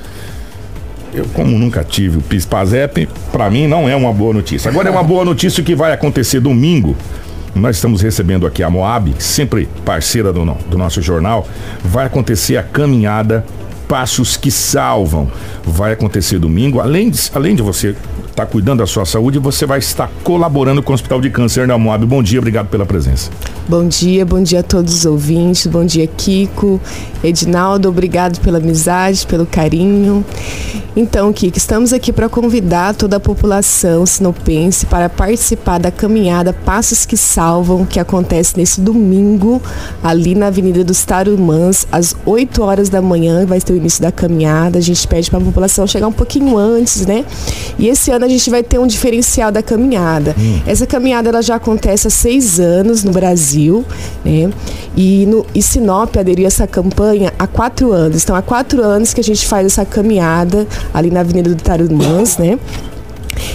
Eu, 1.15 1.25
como 1.27 1.57
nunca 1.57 1.85
tive 1.85 2.19
o 2.19 2.23
PIS 2.23 2.45
PASEP, 2.47 3.09
para 3.31 3.49
mim 3.49 3.69
não 3.69 3.89
é 3.89 3.95
uma 3.95 4.13
boa 4.13 4.35
notícia. 4.35 4.69
Agora 4.69 4.89
é 4.89 4.91
uma 4.91 5.05
boa 5.05 5.25
notícia 5.25 5.63
que 5.63 5.77
vai 5.77 5.93
acontecer 5.93 6.41
domingo. 6.41 6.97
Nós 7.57 7.77
estamos 7.77 8.03
recebendo 8.03 8.47
aqui 8.47 8.63
a 8.63 8.69
Moab, 8.69 9.15
sempre 9.19 9.67
parceira 9.83 10.31
do, 10.31 10.45
do 10.45 10.77
nosso 10.77 11.01
jornal. 11.01 11.49
Vai 11.83 12.05
acontecer 12.05 12.59
a 12.59 12.63
caminhada 12.63 13.47
Passos 13.89 14.37
que 14.37 14.51
Salvam. 14.51 15.29
Vai 15.65 15.93
acontecer 15.93 16.39
domingo. 16.39 16.81
Além 16.81 17.11
de, 17.11 17.31
além 17.35 17.55
de 17.55 17.63
você 17.63 17.95
estar 18.29 18.47
cuidando 18.47 18.81
da 18.81 18.87
sua 18.87 19.07
saúde, 19.07 19.39
você 19.39 19.65
vai 19.65 19.79
estar 19.79 20.11
colaborando 20.23 20.83
com 20.83 20.93
o 20.93 20.95
Hospital 20.95 21.21
de 21.21 21.31
Câncer 21.31 21.67
da 21.67 21.79
Moab. 21.79 22.05
Bom 22.05 22.23
dia, 22.23 22.39
obrigado 22.39 22.69
pela 22.69 22.85
presença. 22.85 23.31
Bom 23.69 23.89
dia, 23.89 24.25
bom 24.25 24.43
dia 24.43 24.61
a 24.61 24.63
todos 24.63 24.95
os 24.95 25.07
ouvintes, 25.07 25.67
bom 25.67 25.85
dia 25.85 26.07
Kiko, 26.07 26.81
Edinaldo, 27.25 27.89
obrigado 27.89 28.41
pela 28.41 28.59
amizade, 28.59 29.27
pelo 29.27 29.45
carinho. 29.45 30.25
Então, 30.95 31.33
Kiko, 31.33 31.59
estamos 31.59 31.93
aqui 31.93 32.13
para 32.13 32.29
convidar 32.29 32.95
toda 32.95 33.17
a 33.17 33.21
população 33.21 34.07
sinopense 34.07 34.87
para 34.87 35.09
participar 35.09 35.79
da 35.79 35.91
caminhada 35.91 36.53
Passos 36.53 37.05
que 37.05 37.17
Salvam, 37.17 37.85
que 37.85 37.99
acontece 37.99 38.57
nesse 38.57 38.81
domingo, 38.81 39.61
ali 40.03 40.35
na 40.35 40.47
Avenida 40.47 40.85
dos 40.85 41.05
Tarumãs, 41.05 41.87
às 41.91 42.17
8 42.25 42.63
horas 42.63 42.89
da 42.89 43.03
manhã, 43.03 43.45
vai 43.45 43.61
ter 43.61 43.76
início 43.77 44.03
da 44.03 44.13
caminhada. 44.13 44.79
A 44.79 44.83
gente 44.83 45.07
pede 45.07 45.31
para 45.31 45.39
a 45.39 45.43
população 45.43 45.87
chegar 45.87 46.09
um 46.09 46.13
pouquinho 46.13 46.57
antes, 46.57 47.07
né? 47.07 47.25
E 47.79 47.89
esse 47.89 48.11
ano 48.11 48.25
a 48.25 48.29
gente 48.29 48.49
vai 48.51 48.63
ter 48.63 48.79
um 48.79 48.87
diferencial 48.87 49.51
da 49.53 49.63
caminhada. 49.63 50.35
Essa 50.67 50.87
caminhada 50.87 51.29
ela 51.29 51.43
já 51.43 51.57
acontece 51.57 52.07
há 52.07 52.11
seis 52.11 52.59
anos 52.59 53.05
no 53.05 53.13
Brasil, 53.13 53.85
né? 54.25 54.51
E, 54.97 55.27
no, 55.27 55.45
e 55.55 55.63
Sinop 55.63 56.17
aderiu 56.17 56.45
a 56.45 56.49
essa 56.49 56.67
campanha 56.67 57.33
há 57.39 57.47
quatro 57.47 57.93
anos. 57.93 58.23
Então, 58.23 58.35
há 58.35 58.43
quatro 58.43 58.83
anos 58.83 59.13
que 59.13 59.21
a 59.21 59.25
gente 59.25 59.47
faz 59.47 59.67
essa 59.67 59.85
caminhada 59.85 60.67
ali 60.93 61.11
na 61.11 61.21
Avenida 61.21 61.51
do 61.51 61.63
Tarumãs, 61.63 62.39
né? 62.39 62.59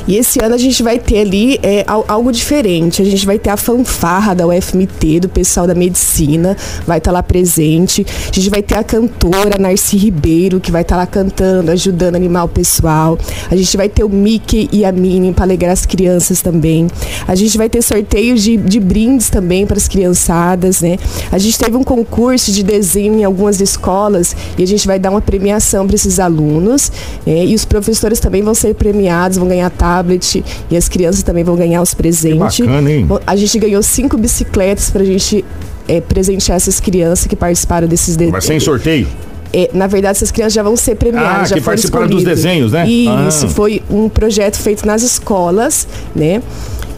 E 0.07 0.17
esse 0.17 0.39
ano 0.43 0.55
a 0.55 0.57
gente 0.57 0.81
vai 0.83 0.99
ter 0.99 1.19
ali 1.19 1.59
é, 1.63 1.83
al- 1.87 2.05
algo 2.07 2.31
diferente. 2.31 3.01
A 3.01 3.05
gente 3.05 3.25
vai 3.25 3.37
ter 3.39 3.49
a 3.49 3.57
fanfarra 3.57 4.33
da 4.33 4.45
UFMT, 4.47 5.19
do 5.21 5.29
pessoal 5.29 5.65
da 5.67 5.75
medicina, 5.75 6.55
vai 6.85 6.97
estar 6.97 7.11
lá 7.11 7.23
presente. 7.23 8.05
A 8.29 8.33
gente 8.33 8.49
vai 8.49 8.61
ter 8.61 8.75
a 8.75 8.83
cantora 8.83 9.57
Narci 9.59 9.97
Ribeiro, 9.97 10.59
que 10.59 10.71
vai 10.71 10.81
estar 10.81 10.97
lá 10.97 11.05
cantando, 11.05 11.71
ajudando 11.71 12.15
a 12.15 12.17
animar 12.17 12.43
o 12.45 12.47
pessoal. 12.49 13.17
A 13.49 13.55
gente 13.55 13.75
vai 13.77 13.89
ter 13.89 14.03
o 14.03 14.09
Mickey 14.09 14.69
e 14.71 14.83
a 14.85 14.91
Minnie 14.91 15.33
para 15.33 15.45
alegrar 15.45 15.71
as 15.71 15.85
crianças 15.85 16.41
também. 16.41 16.87
A 17.27 17.35
gente 17.35 17.57
vai 17.57 17.69
ter 17.69 17.81
sorteios 17.81 18.41
de, 18.43 18.57
de 18.57 18.79
brindes 18.79 19.29
também 19.29 19.65
para 19.65 19.77
as 19.77 19.87
criançadas, 19.87 20.81
né? 20.81 20.97
A 21.31 21.37
gente 21.37 21.57
teve 21.57 21.75
um 21.77 21.83
concurso 21.83 22.51
de 22.51 22.63
desenho 22.63 23.15
em 23.19 23.23
algumas 23.23 23.59
escolas 23.61 24.35
e 24.57 24.63
a 24.63 24.67
gente 24.67 24.85
vai 24.85 24.99
dar 24.99 25.09
uma 25.09 25.21
premiação 25.21 25.85
para 25.87 25.95
esses 25.95 26.19
alunos. 26.19 26.91
né? 27.25 27.45
E 27.45 27.55
os 27.55 27.65
professores 27.65 28.19
também 28.19 28.41
vão 28.41 28.53
ser 28.53 28.75
premiados, 28.75 29.37
vão 29.37 29.47
ganhar 29.47 29.69
tablet 29.71 30.43
e 30.69 30.77
as 30.77 30.87
crianças 30.87 31.23
também 31.23 31.43
vão 31.43 31.55
ganhar 31.55 31.81
os 31.81 31.93
presentes. 31.93 32.59
bacana, 32.59 32.91
hein? 32.91 33.05
Bom, 33.05 33.19
A 33.25 33.35
gente 33.35 33.57
ganhou 33.59 33.81
cinco 33.81 34.17
bicicletas 34.17 34.89
para 34.89 35.01
a 35.01 35.05
gente 35.05 35.43
é, 35.87 35.99
presentear 36.01 36.55
essas 36.57 36.79
crianças 36.79 37.25
que 37.27 37.35
participaram 37.35 37.87
desses 37.87 38.15
desenhos. 38.15 38.31
Vai 38.31 38.41
ser 38.41 38.53
em 38.53 38.59
sorteio? 38.59 39.07
É, 39.53 39.69
na 39.73 39.85
verdade, 39.87 40.11
essas 40.17 40.31
crianças 40.31 40.53
já 40.53 40.63
vão 40.63 40.77
ser 40.77 40.95
premiadas. 40.95 41.41
Ah, 41.41 41.43
já 41.45 41.55
que 41.55 41.61
participaram 41.61 42.07
dos 42.07 42.19
escolhidas. 42.19 42.43
desenhos, 42.43 42.71
né? 42.71 42.87
Isso, 42.87 43.47
Ah. 43.47 43.49
foi 43.49 43.81
um 43.89 44.07
projeto 44.07 44.55
feito 44.57 44.85
nas 44.87 45.01
escolas, 45.03 45.85
né? 46.15 46.41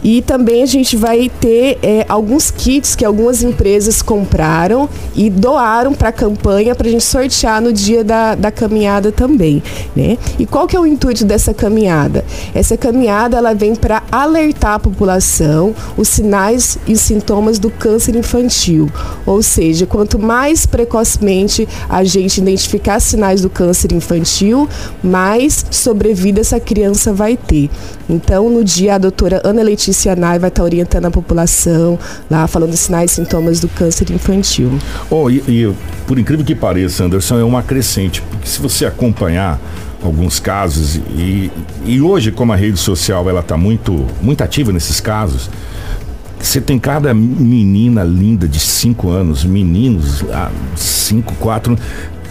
E 0.03 0.21
também 0.21 0.61
a 0.63 0.65
gente 0.65 0.97
vai 0.97 1.31
ter 1.39 1.77
é, 1.81 2.05
alguns 2.09 2.51
kits 2.51 2.95
que 2.95 3.05
algumas 3.05 3.41
empresas 3.41 4.01
compraram 4.01 4.89
e 5.15 5.29
doaram 5.29 5.93
para 5.93 6.09
a 6.09 6.11
campanha 6.11 6.75
para 6.75 6.87
a 6.87 6.91
gente 6.91 7.03
sortear 7.03 7.61
no 7.61 7.71
dia 7.71 8.03
da, 8.03 8.35
da 8.35 8.51
caminhada 8.51 9.11
também, 9.11 9.63
né? 9.95 10.17
E 10.37 10.45
qual 10.45 10.67
que 10.67 10.75
é 10.75 10.79
o 10.79 10.85
intuito 10.85 11.23
dessa 11.23 11.53
caminhada? 11.53 12.25
Essa 12.53 12.75
caminhada 12.75 13.37
ela 13.37 13.53
vem 13.53 13.75
para 13.75 14.03
alertar 14.11 14.73
a 14.73 14.79
população 14.79 15.73
os 15.97 16.07
sinais 16.07 16.77
e 16.87 16.97
sintomas 16.97 17.59
do 17.59 17.69
câncer 17.69 18.15
infantil, 18.15 18.89
ou 19.25 19.41
seja, 19.41 19.85
quanto 19.85 20.19
mais 20.19 20.65
precocemente 20.65 21.67
a 21.89 22.03
gente 22.03 22.39
identificar 22.39 22.99
sinais 22.99 23.41
do 23.41 23.49
câncer 23.49 23.91
infantil, 23.93 24.67
mais 25.01 25.65
sobrevida 25.71 26.41
essa 26.41 26.59
criança 26.59 27.13
vai 27.13 27.37
ter. 27.37 27.69
Então, 28.09 28.49
no 28.49 28.63
dia, 28.63 28.95
a 28.95 28.97
doutora 28.97 29.41
Ana 29.43 29.61
Letícia 29.61 30.15
Nai 30.15 30.39
vai 30.39 30.49
estar 30.49 30.63
orientando 30.63 31.05
a 31.05 31.11
população, 31.11 31.97
lá 32.29 32.45
falando 32.47 32.75
sinais 32.75 33.11
e 33.11 33.15
sintomas 33.15 33.59
do 33.59 33.69
câncer 33.69 34.11
infantil. 34.11 34.71
Oh, 35.09 35.29
e, 35.29 35.37
e 35.47 35.73
por 36.05 36.19
incrível 36.19 36.45
que 36.45 36.55
pareça, 36.55 37.05
Anderson, 37.05 37.39
é 37.39 37.43
uma 37.43 37.63
crescente, 37.63 38.21
porque 38.21 38.47
se 38.47 38.59
você 38.59 38.85
acompanhar 38.85 39.59
alguns 40.03 40.39
casos 40.39 40.95
e, 40.95 41.49
e 41.85 42.01
hoje 42.01 42.29
como 42.29 42.51
a 42.51 42.57
rede 42.57 42.77
social 42.77 43.29
ela 43.29 43.39
está 43.39 43.55
muito 43.55 44.05
muito 44.21 44.43
ativa 44.43 44.69
nesses 44.73 44.99
casos 44.99 45.49
você 46.43 46.59
tem 46.59 46.77
cada 46.77 47.13
menina 47.13 48.03
linda 48.03 48.49
de 48.49 48.59
5 48.59 49.09
anos, 49.09 49.45
meninos, 49.45 50.25
5, 50.75 51.35
4, 51.35 51.79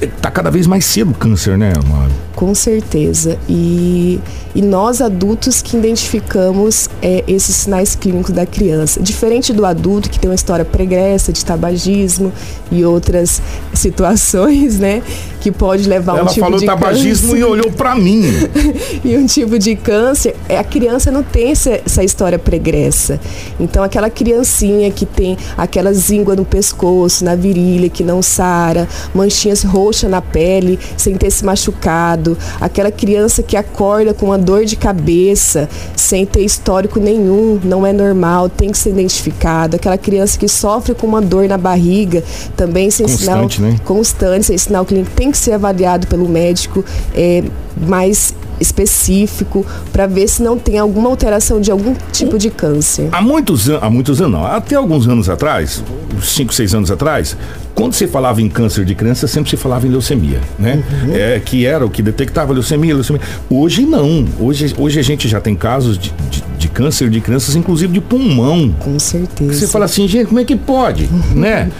tá 0.06 0.30
cada 0.30 0.50
vez 0.50 0.66
mais 0.66 0.84
cedo 0.84 1.10
o 1.12 1.14
câncer, 1.14 1.56
né, 1.56 1.72
Mário? 1.88 2.12
Com 2.34 2.54
certeza. 2.54 3.38
E, 3.48 4.18
e 4.54 4.62
nós 4.62 5.00
adultos 5.00 5.62
que 5.62 5.76
identificamos 5.76 6.88
é, 7.00 7.22
esses 7.28 7.54
sinais 7.54 7.94
clínicos 7.94 8.32
da 8.32 8.46
criança. 8.46 9.00
Diferente 9.00 9.52
do 9.52 9.64
adulto 9.64 10.10
que 10.10 10.18
tem 10.18 10.28
uma 10.30 10.34
história 10.34 10.64
pregressa 10.64 11.32
de 11.32 11.44
tabagismo 11.44 12.32
e 12.70 12.84
outras 12.84 13.40
situações, 13.74 14.78
né? 14.78 15.02
Que 15.40 15.52
pode 15.52 15.88
levar 15.88 16.18
Ela 16.18 16.24
um 16.24 16.26
tipo 16.26 16.40
falou 16.40 16.58
de 16.58 16.66
tabagismo 16.66 17.28
câncer. 17.28 17.40
e 17.40 17.44
olhou 17.44 17.70
para 17.72 17.94
mim. 17.94 18.22
e 19.04 19.16
um 19.16 19.26
tipo 19.26 19.58
de 19.58 19.76
câncer, 19.76 20.34
é, 20.48 20.58
a 20.58 20.64
criança 20.64 21.10
não 21.10 21.22
tem 21.22 21.50
essa, 21.50 21.80
essa 21.84 22.02
história 22.02 22.38
pregressa. 22.38 23.20
Então, 23.60 23.82
aquela 23.82 24.08
criancinha 24.08 24.90
que 24.90 25.04
tem 25.04 25.36
aquela 25.56 25.92
zíngua 25.92 26.34
no 26.34 26.44
pescoço, 26.44 27.24
na 27.24 27.34
virilha, 27.34 27.88
que 27.88 28.02
não 28.02 28.22
sara, 28.22 28.88
manchinhas 29.14 29.62
roxas 29.62 29.91
na 30.08 30.20
pele, 30.20 30.78
sem 30.96 31.16
ter 31.16 31.30
se 31.30 31.44
machucado, 31.44 32.36
aquela 32.60 32.90
criança 32.90 33.42
que 33.42 33.56
acorda 33.56 34.14
com 34.14 34.26
uma 34.26 34.38
dor 34.38 34.64
de 34.64 34.76
cabeça, 34.76 35.68
sem 35.96 36.24
ter 36.26 36.42
histórico 36.44 37.00
nenhum, 37.00 37.60
não 37.62 37.86
é 37.86 37.92
normal, 37.92 38.48
tem 38.48 38.70
que 38.70 38.78
ser 38.78 38.90
identificado. 38.90 39.76
Aquela 39.76 39.98
criança 39.98 40.38
que 40.38 40.48
sofre 40.48 40.94
com 40.94 41.06
uma 41.06 41.20
dor 41.20 41.48
na 41.48 41.58
barriga, 41.58 42.22
também 42.56 42.90
sem 42.90 43.06
Constante, 43.06 43.56
sinal 43.56 43.70
né? 43.70 43.80
constante, 43.84 44.46
sem 44.46 44.58
sinal 44.58 44.84
clínico, 44.84 45.10
tem 45.14 45.30
que 45.30 45.38
ser 45.38 45.52
avaliado 45.52 46.06
pelo 46.06 46.28
médico 46.28 46.84
é, 47.14 47.42
mais 47.76 48.34
específico 48.62 49.66
para 49.92 50.06
ver 50.06 50.28
se 50.28 50.42
não 50.42 50.58
tem 50.58 50.78
alguma 50.78 51.08
alteração 51.08 51.60
de 51.60 51.70
algum 51.70 51.94
tipo 52.12 52.38
de 52.38 52.50
câncer. 52.50 53.08
Há 53.12 53.20
muitos 53.20 53.68
anos, 53.68 53.82
há 53.82 53.90
muitos 53.90 54.20
anos 54.20 54.32
não, 54.32 54.46
até 54.46 54.76
alguns 54.76 55.06
anos 55.06 55.28
atrás, 55.28 55.82
5, 56.22 56.54
6 56.54 56.74
anos 56.74 56.90
atrás, 56.90 57.36
quando 57.74 57.94
se 57.94 58.06
falava 58.06 58.40
em 58.40 58.48
câncer 58.48 58.84
de 58.84 58.94
criança, 58.94 59.26
sempre 59.26 59.50
se 59.50 59.56
falava 59.56 59.86
em 59.86 59.90
leucemia, 59.90 60.40
né? 60.58 60.82
É, 61.12 61.40
que 61.44 61.66
era 61.66 61.84
o 61.84 61.90
que 61.90 62.02
detectava 62.02 62.52
leucemia, 62.52 62.94
leucemia. 62.94 63.20
Hoje 63.50 63.82
não. 63.82 64.26
Hoje, 64.38 64.74
hoje 64.78 64.98
a 64.98 65.02
gente 65.02 65.28
já 65.28 65.40
tem 65.40 65.54
casos 65.54 65.98
de, 65.98 66.12
de 66.30 66.42
câncer 66.72 67.08
de 67.10 67.20
crianças, 67.20 67.54
inclusive 67.54 67.92
de 67.92 68.00
pulmão. 68.00 68.74
Com 68.78 68.98
certeza. 68.98 69.52
Você 69.54 69.66
fala 69.68 69.84
assim, 69.84 70.06
gente, 70.08 70.26
como 70.26 70.40
é 70.40 70.44
que 70.44 70.56
pode? 70.56 71.08
né? 71.34 71.70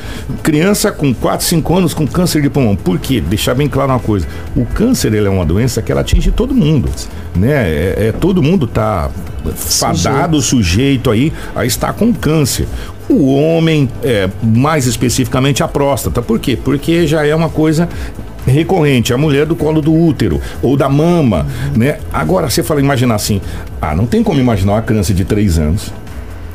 Criança 0.43 0.93
com 0.93 1.13
4, 1.15 1.47
5 1.47 1.77
anos 1.77 1.95
com 1.95 2.07
câncer 2.07 2.43
de 2.43 2.51
pulmão. 2.51 2.77
Por 2.77 2.99
quê? 2.99 3.21
Deixar 3.21 3.55
bem 3.55 3.69
claro 3.69 3.91
uma 3.93 3.99
coisa. 3.99 4.27
O 4.57 4.65
câncer 4.65 5.13
ele 5.15 5.27
é 5.27 5.31
uma 5.31 5.45
doença 5.45 5.81
que 5.83 5.91
ela 5.91 6.01
atinge 6.03 6.31
todo 6.31 6.55
mundo. 6.55 6.89
Né? 7.35 7.51
É, 7.53 7.95
é- 8.09 8.13
todo 8.13 8.43
mundo 8.43 8.67
tá 8.67 9.11
fadado, 9.57 10.41
sujeito 10.41 11.11
aí 11.11 11.33
a 11.55 11.65
estar 11.65 11.93
com 11.95 12.13
câncer. 12.13 12.67
O 13.09 13.35
homem, 13.35 13.89
é, 14.03 14.29
mais 14.43 14.87
especificamente 14.87 15.63
a 15.63 15.69
próstata. 15.69 16.23
Por 16.23 16.39
quê? 16.39 16.57
Porque 16.63 17.07
já 17.07 17.27
é 17.27 17.35
uma 17.35 17.49
coisa 17.49 17.89
recorrente, 18.47 19.13
a 19.13 19.19
mulher 19.19 19.47
do 19.47 19.55
colo 19.55 19.81
do 19.81 19.93
útero 19.95 20.41
ou 20.61 20.77
da 20.77 20.89
mama, 20.89 21.47
né? 21.77 21.99
Agora 22.13 22.49
você 22.49 22.63
fala, 22.63 22.81
imaginar 22.81 23.15
assim, 23.15 23.41
ah, 23.81 23.95
não 23.95 24.07
tem 24.07 24.23
como 24.23 24.41
imaginar 24.41 24.73
uma 24.73 24.83
criança 24.83 25.15
de 25.15 25.25
3 25.25 25.59
anos 25.59 25.93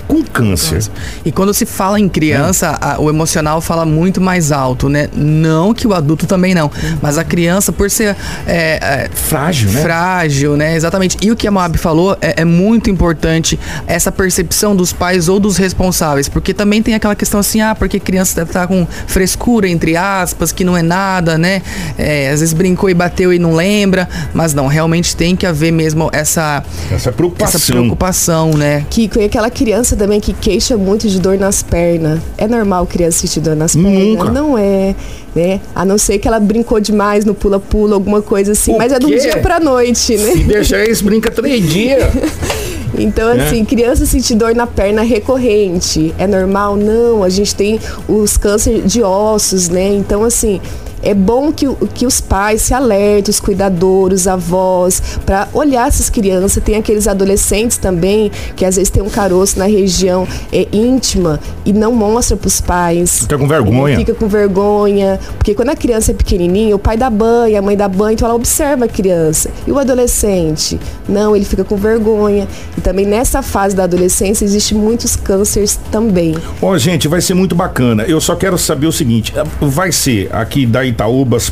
com 0.08 0.24
câncer. 0.24 0.84
E 1.26 1.32
quando 1.32 1.54
se 1.54 1.66
fala 1.66 2.00
em 2.00 2.08
criança, 2.08 2.78
a- 2.80 3.00
o 3.00 3.10
emocional 3.10 3.60
fala 3.62 3.86
muito 3.86 4.22
mais 4.22 4.52
alto, 4.52 4.88
né? 4.90 5.10
Não 5.14 5.74
que 5.74 5.88
o 5.88 5.94
adulto 5.94 6.26
também 6.26 6.54
não, 6.56 6.72
mas 7.02 7.18
a 7.18 7.24
criança, 7.24 7.72
por 7.72 7.90
ser 7.90 8.16
é, 8.46 8.80
é, 9.06 9.10
Frágil, 9.14 9.70
né? 9.72 9.82
frágil, 9.82 10.58
né? 10.58 10.76
Exatamente. 10.76 11.18
E 11.22 11.32
o 11.32 11.36
que 11.36 11.48
a 11.48 11.52
Moab 11.52 11.78
falou 11.78 12.18
é, 12.22 12.42
é 12.42 12.46
muito 12.46 12.90
importante 12.90 13.60
essa 13.86 14.12
percepção 14.12 14.76
dos 14.76 14.94
pais 14.94 15.28
ou 15.28 15.40
dos 15.40 15.58
responsáveis, 15.58 16.30
porque 16.30 16.54
também 16.54 16.82
tem 16.82 16.94
aquela 16.94 17.16
questão 17.16 17.40
assim, 17.40 17.60
ah, 17.62 17.76
porque 17.76 18.00
criança 18.00 18.36
deve 18.36 18.50
estar 18.50 18.68
com 18.68 18.88
frescura, 19.08 19.68
entre 19.68 19.98
aspas, 19.98 20.52
que 20.52 20.64
não 20.64 20.78
é 20.78 20.82
nada, 20.82 21.38
né? 21.38 21.62
É, 21.98 22.30
às 22.32 22.40
vezes 22.40 22.54
brincou 22.54 22.90
e 22.90 22.94
bateu 22.94 23.34
e 23.34 23.40
não 23.40 23.54
lembra, 23.56 24.08
mas 24.34 24.54
não, 24.54 24.68
realmente 24.68 25.16
tem 25.16 25.36
que 25.36 25.46
haver 25.46 25.72
mesmo 25.72 26.10
essa, 26.14 26.64
Essa 26.92 27.12
preocupação. 27.12 27.60
essa 27.60 27.72
preocupação, 27.74 28.52
né? 28.52 28.86
Kiko, 28.90 29.20
e 29.20 29.26
aquela 29.26 29.50
criança 29.50 29.96
também 29.98 30.20
que 30.20 30.34
queixa 30.34 30.78
muito 30.78 31.08
de 31.10 31.20
dor 31.20 31.38
nas 31.38 31.62
pernas. 31.64 32.20
É 32.38 32.48
normal 32.48 32.86
criança 32.86 33.20
sentir 33.20 33.40
dor 33.42 33.56
nas 33.56 33.76
pernas? 33.76 33.92
Nunca. 33.94 34.32
Não 34.32 34.58
é, 34.58 34.96
né? 35.36 35.60
A 35.76 35.84
não 35.84 35.98
ser 35.98 36.20
que 36.20 36.28
ela 36.28 36.40
brincou 36.40 36.80
demais 36.80 37.26
no 37.26 37.34
pula-pula, 37.34 37.96
alguma 37.96 38.22
coisa 38.22 38.52
assim. 38.54 38.74
O 38.74 38.78
mas 38.78 38.92
é 38.92 39.00
do 39.00 39.08
dia 39.08 39.38
pra 39.38 39.60
noite, 39.60 40.16
né? 40.18 40.32
Se 40.32 40.38
deixa 40.44 40.84
isso, 40.90 41.04
brinca 41.04 41.30
três 41.32 41.68
dias. 41.70 42.04
Então, 42.98 43.30
É. 43.30 43.46
assim, 43.46 43.64
criança 43.64 44.06
sentir 44.08 44.34
dor 44.34 44.56
na 44.56 44.66
perna 44.66 45.04
recorrente. 45.04 46.16
É 46.18 46.26
normal? 46.26 46.76
Não. 46.76 47.22
A 47.24 47.30
gente 47.30 47.54
tem 47.54 47.80
os 48.08 48.38
câncer 48.38 48.82
de 48.84 49.04
ossos, 49.04 49.70
né? 49.70 49.90
Então, 49.94 50.24
assim. 50.24 50.60
É 51.02 51.14
bom 51.14 51.52
que, 51.52 51.68
que 51.94 52.06
os 52.06 52.20
pais 52.20 52.64
se 52.64 52.74
alertem, 52.74 53.32
os 53.32 53.40
cuidadores, 53.40 54.22
os 54.22 54.28
avós, 54.28 55.02
para 55.26 55.48
olhar 55.54 55.88
essas 55.88 56.10
crianças. 56.10 56.62
Tem 56.64 56.76
aqueles 56.76 57.08
adolescentes 57.08 57.78
também 57.78 58.32
que 58.56 58.66
às 58.66 58.76
vezes 58.76 58.90
tem 58.90 59.02
um 59.04 59.10
caroço 59.10 59.60
na 59.60 59.66
região 59.66 60.28
é, 60.52 60.68
íntima 60.72 61.40
e 61.66 61.72
não 61.74 61.92
mostra 61.92 62.36
para 62.36 62.48
os 62.48 62.60
pais. 62.62 63.20
Fica 63.20 63.38
com 63.38 63.48
vergonha. 63.48 63.98
Fica 63.98 64.14
com 64.14 64.28
vergonha. 64.28 65.20
Porque 65.38 65.54
quando 65.54 65.70
a 65.70 65.76
criança 65.76 66.12
é 66.12 66.14
pequenininha, 66.14 66.76
o 66.76 66.80
pai 66.80 66.98
dá 66.98 67.10
banho, 67.10 67.58
a 67.58 67.62
mãe 67.62 67.78
dá 67.78 67.88
banho, 67.88 68.14
então 68.14 68.28
ela 68.28 68.36
observa 68.36 68.86
a 68.86 68.88
criança. 68.88 69.50
E 69.66 69.72
o 69.72 69.78
adolescente? 69.78 70.80
Não, 71.08 71.36
ele 71.36 71.46
fica 71.46 71.64
com 71.64 71.76
vergonha. 71.76 72.48
E 72.78 72.82
também 72.82 73.06
nessa 73.06 73.42
fase 73.42 73.76
da 73.76 73.84
adolescência 73.84 74.46
existe 74.46 74.74
muitos 74.74 75.16
cânceres 75.16 75.80
também. 75.92 76.36
Ó, 76.62 76.78
gente, 76.78 77.08
vai 77.08 77.22
ser 77.22 77.34
muito 77.34 77.56
bacana. 77.56 78.04
Eu 78.04 78.20
só 78.20 78.36
quero 78.36 78.58
saber 78.58 78.88
o 78.88 78.92
seguinte: 78.92 79.34
vai 79.62 79.92
ser 79.92 80.34
aqui 80.34 80.66
da 80.66 80.87
Itaúbas 80.88 81.50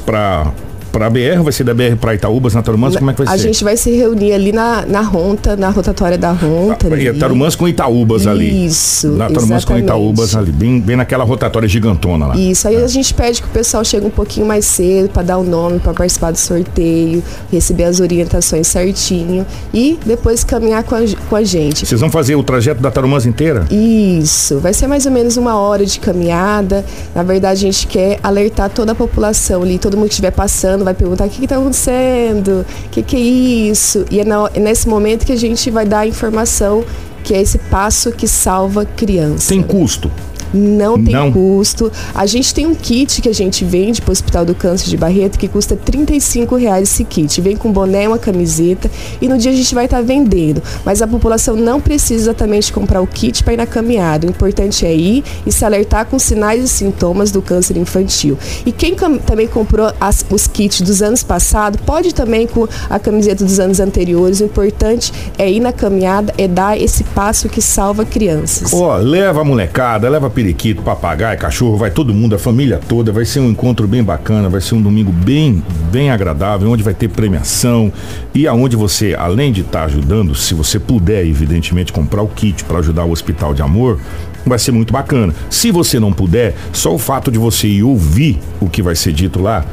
pra, 0.96 1.06
pra 1.06 1.10
BR, 1.10 1.44
vai 1.44 1.52
ser 1.52 1.64
da 1.64 1.74
BR 1.74 1.96
pra 2.00 2.16
Itaúbas, 2.16 2.54
na 2.54 2.62
Tarumãs? 2.62 2.96
Como 2.96 3.12
é 3.12 3.14
que 3.14 3.24
vai 3.24 3.34
a 3.34 3.38
ser? 3.38 3.44
gente 3.44 3.64
vai 3.64 3.76
se 3.76 3.92
reunir 3.92 4.34
ali 4.34 4.52
na, 4.52 4.86
na 4.86 5.02
Ronta, 5.02 5.56
na 5.56 5.70
rotatória 5.70 6.18
da 6.18 6.32
Ronta. 6.32 6.88
Ah, 6.92 7.04
é 7.04 7.14
Tarumãs 7.14 7.56
com 7.56 7.68
Itaúbas 7.68 8.26
ali. 8.26 8.66
Isso, 8.66 9.10
Na 9.10 9.30
Tarumãs 9.30 9.66
com. 9.66 9.76
Itaúbas 9.78 10.36
ali, 10.36 10.52
bem, 10.52 10.80
bem 10.80 10.96
naquela 10.96 11.24
rotatória 11.24 11.68
gigantona 11.68 12.28
lá. 12.28 12.38
Isso, 12.38 12.68
aí 12.68 12.78
a 12.78 12.88
gente 12.88 13.14
pede 13.14 13.42
que 13.42 13.48
o 13.48 13.52
pessoal 13.52 13.84
chegue 13.84 14.06
um 14.06 14.10
pouquinho 14.10 14.46
mais 14.46 14.66
cedo 14.66 15.10
para 15.10 15.24
dar 15.24 15.38
o 15.38 15.44
nome, 15.44 15.80
para 15.80 15.94
participar 15.94 16.32
do 16.32 16.38
sorteio, 16.38 17.22
receber 17.52 17.84
as 17.84 18.00
orientações 18.00 18.68
certinho 18.68 19.46
e 19.74 20.00
depois 20.06 20.44
caminhar 20.44 20.84
com 20.84 20.96
a, 20.96 21.00
com 21.30 21.36
a 21.36 21.44
gente. 21.44 21.86
Vocês 21.86 22.00
vão 22.00 22.10
fazer 22.10 22.36
o 22.36 22.44
trajeto 22.44 22.82
da 22.82 22.90
Tarumãs 22.90 23.26
inteira? 23.26 23.66
Isso, 23.70 24.60
vai 24.60 24.74
ser 24.74 24.88
mais 24.88 25.06
ou 25.06 25.12
menos 25.12 25.36
uma 25.36 25.58
hora 25.58 25.86
de 25.86 26.00
caminhada. 26.00 26.86
Na 27.14 27.24
verdade, 27.24 27.68
a 27.68 27.72
gente 27.72 27.86
quer 27.88 28.18
alertar 28.24 28.70
toda 28.70 28.94
a 28.94 28.96
população 28.96 29.62
ali, 29.62 29.78
todo 29.78 29.98
mundo 29.98 30.08
que 30.08 30.14
estiver 30.14 30.32
passando 30.32 30.85
vai 30.86 30.94
perguntar 30.94 31.26
o 31.26 31.30
que 31.30 31.44
está 31.44 31.58
acontecendo, 31.58 32.66
o 32.86 32.90
que, 32.90 33.02
que 33.04 33.16
é 33.16 33.20
isso. 33.20 34.06
E 34.10 34.20
é, 34.20 34.24
na- 34.26 34.50
é 34.54 34.60
nesse 34.60 34.88
momento 34.88 35.26
que 35.26 35.32
a 35.34 35.38
gente 35.38 35.70
vai 35.70 35.86
dar 35.86 36.00
a 36.00 36.08
informação 36.08 36.84
que 37.24 37.34
é 37.34 37.42
esse 37.42 37.58
passo 37.58 38.12
que 38.12 38.28
salva 38.28 38.86
criança. 38.86 39.50
Tem 39.50 39.62
custo? 39.62 40.12
Não 40.54 41.02
tem 41.02 41.14
Não. 41.14 41.32
custo. 41.32 41.92
A 42.14 42.26
gente 42.26 42.54
tem 42.54 42.66
um 42.66 42.76
kit 42.76 43.22
que 43.22 43.30
a 43.30 43.34
gente 43.34 43.64
vende 43.66 44.02
para 44.02 44.10
o 44.10 44.14
Hospital 44.14 44.46
do 44.46 44.56
Câncer 44.56 44.90
de 44.90 44.98
Barreto 44.98 45.38
que 45.38 45.48
custa 45.48 45.76
35 45.76 46.56
reais 46.56 46.90
esse 46.90 47.04
kit. 47.04 47.40
Vem 47.42 47.56
com 47.56 47.72
boné, 47.72 48.08
uma 48.08 48.18
camiseta 48.18 48.90
e 49.22 49.28
no 49.28 49.38
dia 49.38 49.52
a 49.52 49.56
gente 49.56 49.74
vai 49.76 49.86
estar 49.86 50.02
vendendo. 50.02 50.62
Mas 50.86 51.02
a 51.02 51.08
população 51.08 51.56
não 51.56 51.80
precisa 51.82 52.24
exatamente 52.24 52.72
comprar 52.72 53.02
o 53.02 53.08
kit 53.08 53.44
para 53.44 53.54
ir 53.54 53.58
na 53.58 53.66
caminhada. 53.66 54.28
O 54.28 54.30
importante 54.30 54.86
é 54.86 54.96
ir 54.96 55.24
e 55.46 55.52
se 55.52 55.66
alertar 55.66 56.06
com 56.06 56.18
sinais 56.20 56.64
e 56.64 56.68
sintomas 56.68 57.32
do 57.32 57.42
câncer 57.42 57.78
infantil. 57.78 58.38
E 58.66 58.72
quem 58.72 58.96
também 59.26 59.48
comprou 59.48 59.92
as- 60.00 60.26
os 60.30 60.48
kits 60.48 60.82
dos 60.82 61.02
anos 61.02 61.24
passados, 61.24 61.80
pode 61.86 62.14
também 62.14 62.48
com 62.48 62.68
a 62.90 63.00
camiseta 63.00 63.44
dos 63.44 63.60
anos 63.60 63.80
anteriores. 63.80 64.40
O 64.40 64.46
importante 64.46 65.12
é 65.38 65.50
ir 65.52 65.60
na 65.60 65.74
caminhada, 65.74 66.34
é 66.38 66.48
dar 66.48 66.80
esse 66.80 67.04
passo 67.04 67.50
que 67.50 67.62
salva 67.62 68.06
crianças. 68.06 68.74
Ó, 68.74 68.96
leva 68.98 69.42
a 69.42 69.44
molecada, 69.44 70.08
leva 70.10 70.30
periquito, 70.36 70.82
papagaio, 70.84 71.40
cachorro, 71.40 71.78
vai 71.78 71.90
todo 71.90 72.14
mundo, 72.14 72.36
a 72.36 72.38
família 72.38 72.80
toda. 72.88 73.12
Vai 73.12 73.24
ser 73.24 73.40
um 73.40 73.50
encontro 73.50 73.88
bem 73.88 74.04
bacana, 74.04 74.50
vai 74.50 74.60
ser 74.60 74.76
um 74.76 74.82
domingo 74.82 75.12
bem, 75.12 75.64
bem 75.90 76.12
agradável, 76.12 76.70
onde 76.70 76.84
vai 76.84 76.94
ter 76.94 77.08
premiação 77.08 77.92
e 78.34 78.46
aonde 78.46 78.76
você, 78.76 79.16
além 79.18 79.52
de 79.52 79.62
estar 79.62 79.86
ajudando, 79.86 80.36
se 80.36 80.54
você 80.54 80.78
puder, 80.78 81.26
evidentemente, 81.26 81.94
comprar 81.94 82.22
o 82.22 82.28
kit 82.28 82.66
para 82.66 82.80
ajudar 82.80 83.06
o 83.06 83.12
Hospital 83.12 83.54
de 83.54 83.62
Amor, 83.62 84.00
vai 84.46 84.60
ser 84.60 84.74
muito 84.74 84.92
bacana. 84.92 85.34
Se 85.50 85.72
você 85.72 86.00
não 86.00 86.12
puder, 86.12 86.54
só 86.74 86.94
o 86.94 87.00
fato 87.00 87.32
de 87.32 87.40
você 87.40 87.68
ir 87.68 87.84
ouvir 87.84 88.38
o 88.60 88.70
que 88.70 88.82
vai 88.82 88.96
ser 88.96 89.14
dito 89.14 89.42
lá, 89.42 89.66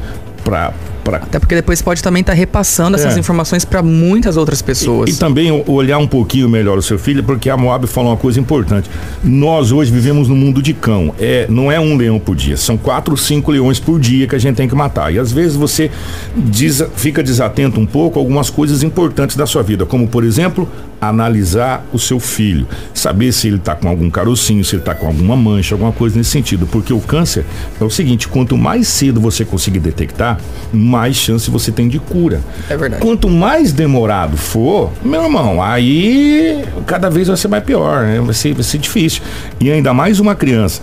pra. 0.43 0.73
Pra 1.03 1.17
Até 1.17 1.39
porque 1.39 1.55
depois 1.55 1.81
pode 1.81 2.01
também 2.01 2.21
estar 2.21 2.33
repassando 2.33 2.95
essas 2.97 3.15
É. 3.15 3.19
informações 3.19 3.65
para 3.65 3.81
muitas 3.83 4.37
outras 4.37 4.61
pessoas. 4.61 5.09
E 5.09 5.17
também 5.19 5.51
o- 5.51 5.63
olhar 5.71 5.97
um 5.97 6.07
pouquinho 6.07 6.47
melhor 6.49 6.77
o 6.77 6.81
seu 6.81 6.97
filho, 6.97 7.23
porque 7.23 7.49
a 7.49 7.57
Moab 7.57 7.85
falou 7.87 8.11
uma 8.11 8.17
coisa 8.17 8.39
importante. 8.39 8.89
Nós 9.23 9.71
hoje 9.71 9.91
vivemos 9.91 10.27
no 10.27 10.35
mundo 10.35 10.61
de 10.61 10.73
cão. 10.73 11.13
É, 11.19 11.45
não 11.49 11.71
é 11.71 11.79
um 11.79 11.95
leão 11.97 12.19
por 12.19 12.35
dia, 12.35 12.55
são 12.57 12.77
quatro, 12.77 13.15
cinco 13.17 13.51
leões 13.51 13.79
por 13.79 13.99
dia 13.99 14.27
que 14.27 14.35
a 14.35 14.39
gente 14.39 14.55
tem 14.55 14.67
que 14.67 14.75
matar. 14.75 15.13
E 15.13 15.19
às 15.19 15.31
vezes 15.31 15.55
você 15.55 15.91
desa- 16.35 16.89
fica 16.95 17.21
desatento 17.21 17.79
um 17.79 17.85
pouco 17.85 18.19
a 18.19 18.21
algumas 18.21 18.49
coisas 18.49 18.83
importantes 18.83 19.35
da 19.35 19.45
sua 19.45 19.61
vida, 19.63 19.85
como 19.85 20.07
por 20.07 20.23
exemplo, 20.23 20.67
analisar 21.01 21.85
o 21.91 21.99
seu 21.99 22.17
filho, 22.19 22.65
saber 22.93 23.33
se 23.33 23.47
ele 23.47 23.57
está 23.57 23.75
com 23.75 23.89
algum 23.89 24.09
carocinho, 24.09 24.63
se 24.63 24.75
ele 24.75 24.81
está 24.81 24.95
com 24.95 25.05
alguma 25.07 25.35
mancha, 25.35 25.75
alguma 25.75 25.91
coisa 25.91 26.17
nesse 26.17 26.29
sentido, 26.29 26.65
porque 26.65 26.93
o 26.93 26.99
câncer 27.01 27.45
é 27.79 27.83
o 27.83 27.89
seguinte, 27.89 28.27
quanto 28.27 28.57
mais 28.57 28.87
cedo 28.87 29.19
você 29.19 29.43
conseguir 29.43 29.79
detectar, 29.79 30.39
mais 30.71 30.92
chance 31.13 31.49
você 31.49 31.71
tem 31.71 31.87
de 31.87 31.99
cura. 31.99 32.41
É 32.69 32.77
verdade. 32.77 33.01
Quanto 33.01 33.29
mais 33.29 33.71
demorado 33.73 34.37
for, 34.37 34.91
meu 35.03 35.23
irmão, 35.23 35.61
aí 35.61 36.63
cada 36.85 37.09
vez 37.09 37.27
vai 37.27 37.37
ser 37.37 37.47
mais 37.47 37.63
pior, 37.63 38.03
né? 38.03 38.19
vai, 38.21 38.33
ser, 38.33 38.53
vai 38.53 38.63
ser 38.63 38.77
difícil. 38.77 39.21
E 39.59 39.71
ainda 39.71 39.93
mais 39.93 40.19
uma 40.19 40.35
criança. 40.35 40.81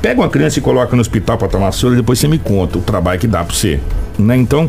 Pega 0.00 0.20
uma 0.20 0.28
criança 0.30 0.58
e 0.58 0.62
coloca 0.62 0.94
no 0.96 1.00
hospital 1.02 1.36
para 1.36 1.48
tomar 1.48 1.72
soro 1.72 1.94
e 1.94 1.96
depois 1.98 2.18
você 2.18 2.26
me 2.28 2.38
conta 2.38 2.78
o 2.78 2.80
trabalho 2.80 3.20
que 3.20 3.26
dá 3.26 3.44
para 3.44 3.54
você. 3.54 3.78
Né? 4.18 4.36
Então, 4.36 4.68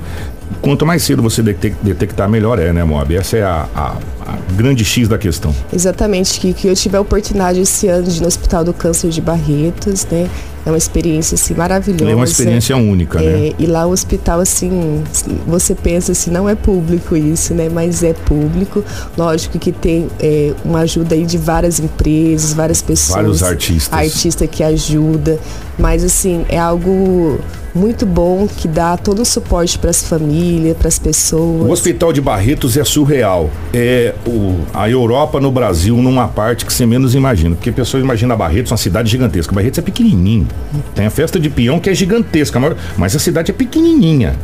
quanto 0.61 0.85
mais 0.85 1.03
cedo 1.03 1.21
você 1.21 1.41
detec- 1.41 1.77
detectar, 1.81 2.29
melhor 2.29 2.59
é, 2.59 2.73
né, 2.73 2.83
Moab? 2.83 3.15
Essa 3.15 3.37
é 3.37 3.43
a, 3.43 3.65
a- 3.73 3.95
a 4.33 4.53
grande 4.53 4.83
X 4.85 5.07
da 5.07 5.17
questão. 5.17 5.53
Exatamente, 5.73 6.39
que, 6.39 6.53
que 6.53 6.67
eu 6.67 6.75
tive 6.75 6.97
a 6.97 7.01
oportunidade 7.01 7.59
esse 7.59 7.87
ano 7.87 8.07
de 8.07 8.17
ir 8.17 8.21
no 8.21 8.27
Hospital 8.27 8.63
do 8.63 8.73
Câncer 8.73 9.09
de 9.09 9.21
Barretos, 9.21 10.05
né? 10.11 10.29
É 10.65 10.69
uma 10.69 10.77
experiência 10.77 11.35
assim 11.35 11.55
maravilhosa. 11.55 12.11
É 12.11 12.15
uma 12.15 12.25
experiência 12.25 12.77
única, 12.77 13.19
É, 13.19 13.49
né? 13.49 13.53
E 13.57 13.65
lá 13.65 13.85
o 13.87 13.91
hospital, 13.91 14.39
assim, 14.39 15.03
você 15.47 15.73
pensa 15.73 16.11
assim, 16.11 16.29
não 16.29 16.47
é 16.47 16.53
público 16.53 17.17
isso, 17.17 17.53
né? 17.53 17.67
Mas 17.67 18.03
é 18.03 18.13
público. 18.13 18.83
Lógico 19.17 19.57
que 19.57 19.71
tem 19.71 20.07
é, 20.19 20.53
uma 20.63 20.81
ajuda 20.81 21.15
aí 21.15 21.25
de 21.25 21.37
várias 21.37 21.79
empresas, 21.79 22.53
várias 22.53 22.81
pessoas. 22.81 23.15
Vários 23.15 23.43
artistas. 23.43 23.97
Artista 23.97 24.45
que 24.45 24.63
ajuda. 24.63 25.39
Mas 25.79 26.03
assim, 26.03 26.45
é 26.47 26.59
algo 26.59 27.39
muito 27.73 28.05
bom 28.05 28.47
que 28.47 28.67
dá 28.67 28.97
todo 28.97 29.21
um 29.21 29.25
suporte 29.25 29.79
para 29.79 29.89
as 29.89 30.03
famílias, 30.03 30.77
para 30.77 30.87
as 30.87 30.99
pessoas. 30.99 31.67
O 31.67 31.71
Hospital 31.71 32.13
de 32.13 32.21
Barretos 32.21 32.77
é 32.77 32.83
surreal. 32.83 33.49
É 33.73 34.13
o, 34.25 34.59
a 34.73 34.89
Europa 34.89 35.39
no 35.39 35.51
Brasil 35.51 35.95
numa 35.97 36.27
parte 36.27 36.65
que 36.65 36.73
você 36.73 36.85
menos 36.85 37.15
imagina. 37.15 37.55
Porque 37.55 37.69
a 37.69 37.73
pessoa 37.73 38.01
imagina 38.01 38.35
Barretos 38.35 38.71
uma 38.71 38.77
cidade 38.77 39.09
gigantesca. 39.09 39.53
Barretos 39.53 39.79
é 39.79 39.81
pequenininho. 39.81 40.47
Tem 40.95 41.05
a 41.05 41.09
festa 41.09 41.39
de 41.39 41.49
peão 41.49 41.79
que 41.79 41.89
é 41.89 41.93
gigantesca, 41.95 42.59
mas- 42.59 42.75
a 43.15 43.19
cidade 43.19 43.51
é 43.51 43.53
pequenininha. 43.53 44.35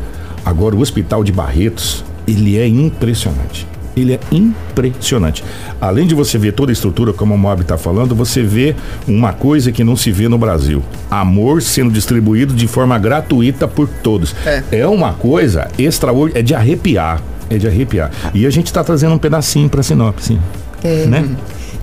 Agora 0.45 0.75
o 0.75 0.79
Hospital 0.81 1.23
de 1.23 1.31
Barretos, 1.31 2.03
ele 2.27 2.57
é 2.57 2.67
impressionante. 2.67 3.67
Ele 3.95 4.13
é 4.13 4.19
impressionante. 4.31 5.43
Além 5.81 6.05
de 6.05 6.13
você 6.13 6.37
ver 6.37 6.53
toda 6.53 6.71
a 6.71 6.73
estrutura, 6.73 7.11
como 7.13 7.33
o 7.33 7.37
Moab 7.37 7.61
está 7.61 7.77
falando, 7.79 8.13
você 8.13 8.43
vê 8.43 8.75
uma 9.07 9.33
coisa 9.33 9.71
que 9.71 9.83
não 9.83 9.95
se 9.95 10.11
vê 10.11 10.27
no 10.27 10.37
Brasil: 10.37 10.83
amor 11.09 11.63
sendo 11.63 11.89
distribuído 11.91 12.53
de 12.53 12.67
forma 12.67 12.97
gratuita 12.99 13.67
por 13.67 13.87
todos. 13.87 14.35
É. 14.45 14.61
uma 14.87 15.13
coisa 15.13 15.67
extraordinária, 15.79 16.39
é 16.39 16.43
de 16.43 16.53
arrepiar. 16.53 17.21
É 17.49 17.57
de 17.57 17.67
arrepiar. 17.67 18.11
E 18.33 18.45
a 18.45 18.49
gente 18.49 18.67
está 18.67 18.83
trazendo 18.83 19.13
um 19.15 19.17
pedacinho 19.17 19.69
para 19.69 19.81
Sinop, 19.83 20.19
sim. 20.19 20.39
É. 20.83 21.05
Né? 21.05 21.35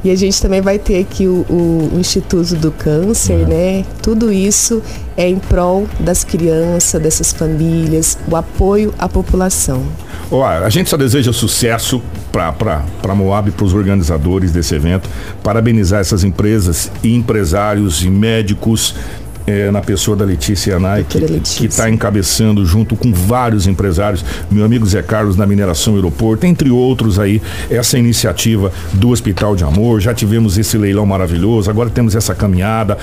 E 0.04 0.10
a 0.10 0.14
gente 0.14 0.40
também 0.40 0.60
vai 0.60 0.78
ter 0.78 1.00
aqui 1.00 1.26
o, 1.26 1.46
o 1.48 1.98
Instituto 1.98 2.54
do 2.56 2.70
Câncer, 2.70 3.48
né? 3.48 3.86
Tudo 4.02 4.30
isso 4.30 4.82
é 5.16 5.26
em 5.26 5.38
prol 5.38 5.88
das 5.98 6.22
crianças, 6.22 7.00
dessas 7.00 7.32
famílias, 7.32 8.18
o 8.30 8.36
apoio 8.36 8.92
à 8.98 9.08
população. 9.08 9.82
Ó, 10.30 10.44
a 10.44 10.68
gente 10.68 10.90
só 10.90 10.98
deseja 10.98 11.32
sucesso 11.32 12.02
para 12.30 13.14
Moab, 13.14 13.50
para 13.52 13.64
os 13.64 13.72
organizadores 13.72 14.52
desse 14.52 14.74
evento, 14.74 15.08
parabenizar 15.42 16.00
essas 16.00 16.22
empresas 16.22 16.92
e 17.02 17.14
empresários 17.14 18.04
e 18.04 18.10
médicos. 18.10 18.94
Eh, 19.46 19.70
na 19.70 19.80
pessoa 19.80 20.16
da 20.16 20.24
Letícia 20.24 20.72
Yanai, 20.72 21.04
que 21.04 21.66
está 21.66 21.88
encabeçando 21.90 22.64
junto 22.64 22.96
com 22.96 23.12
vários 23.12 23.66
empresários, 23.66 24.24
meu 24.50 24.64
amigo 24.64 24.86
Zé 24.86 25.02
Carlos 25.02 25.36
da 25.36 25.46
Mineração 25.46 25.94
Aeroporto, 25.94 26.46
entre 26.46 26.70
outros 26.70 27.18
aí, 27.18 27.40
essa 27.70 27.98
iniciativa 27.98 28.72
do 28.92 29.10
Hospital 29.10 29.56
de 29.56 29.64
Amor. 29.64 30.00
Já 30.00 30.14
tivemos 30.14 30.58
esse 30.58 30.78
leilão 30.78 31.06
maravilhoso, 31.06 31.70
agora 31.70 31.90
temos 31.90 32.14
essa 32.14 32.34
caminhada. 32.34 32.98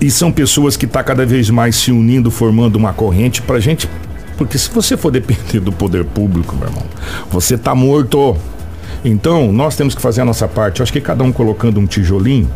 E 0.00 0.10
são 0.10 0.30
pessoas 0.30 0.76
que 0.76 0.86
estão 0.86 1.02
cada 1.02 1.26
vez 1.26 1.50
mais 1.50 1.74
se 1.74 1.90
unindo, 1.90 2.30
formando 2.30 2.76
uma 2.76 2.92
corrente 2.92 3.42
para 3.42 3.58
gente 3.58 3.88
porque 4.38 4.56
se 4.56 4.70
você 4.70 4.96
for 4.96 5.10
depender 5.10 5.58
do 5.58 5.72
poder 5.72 6.04
público, 6.04 6.54
meu 6.54 6.68
irmão, 6.68 6.84
você 7.28 7.58
tá 7.58 7.74
morto. 7.74 8.36
Então, 9.04 9.52
nós 9.52 9.74
temos 9.74 9.96
que 9.96 10.00
fazer 10.00 10.20
a 10.20 10.24
nossa 10.24 10.46
parte. 10.46 10.78
Eu 10.78 10.84
acho 10.84 10.92
que 10.92 11.00
cada 11.00 11.24
um 11.24 11.32
colocando 11.32 11.80
um 11.80 11.86
tijolinho, 11.86 12.48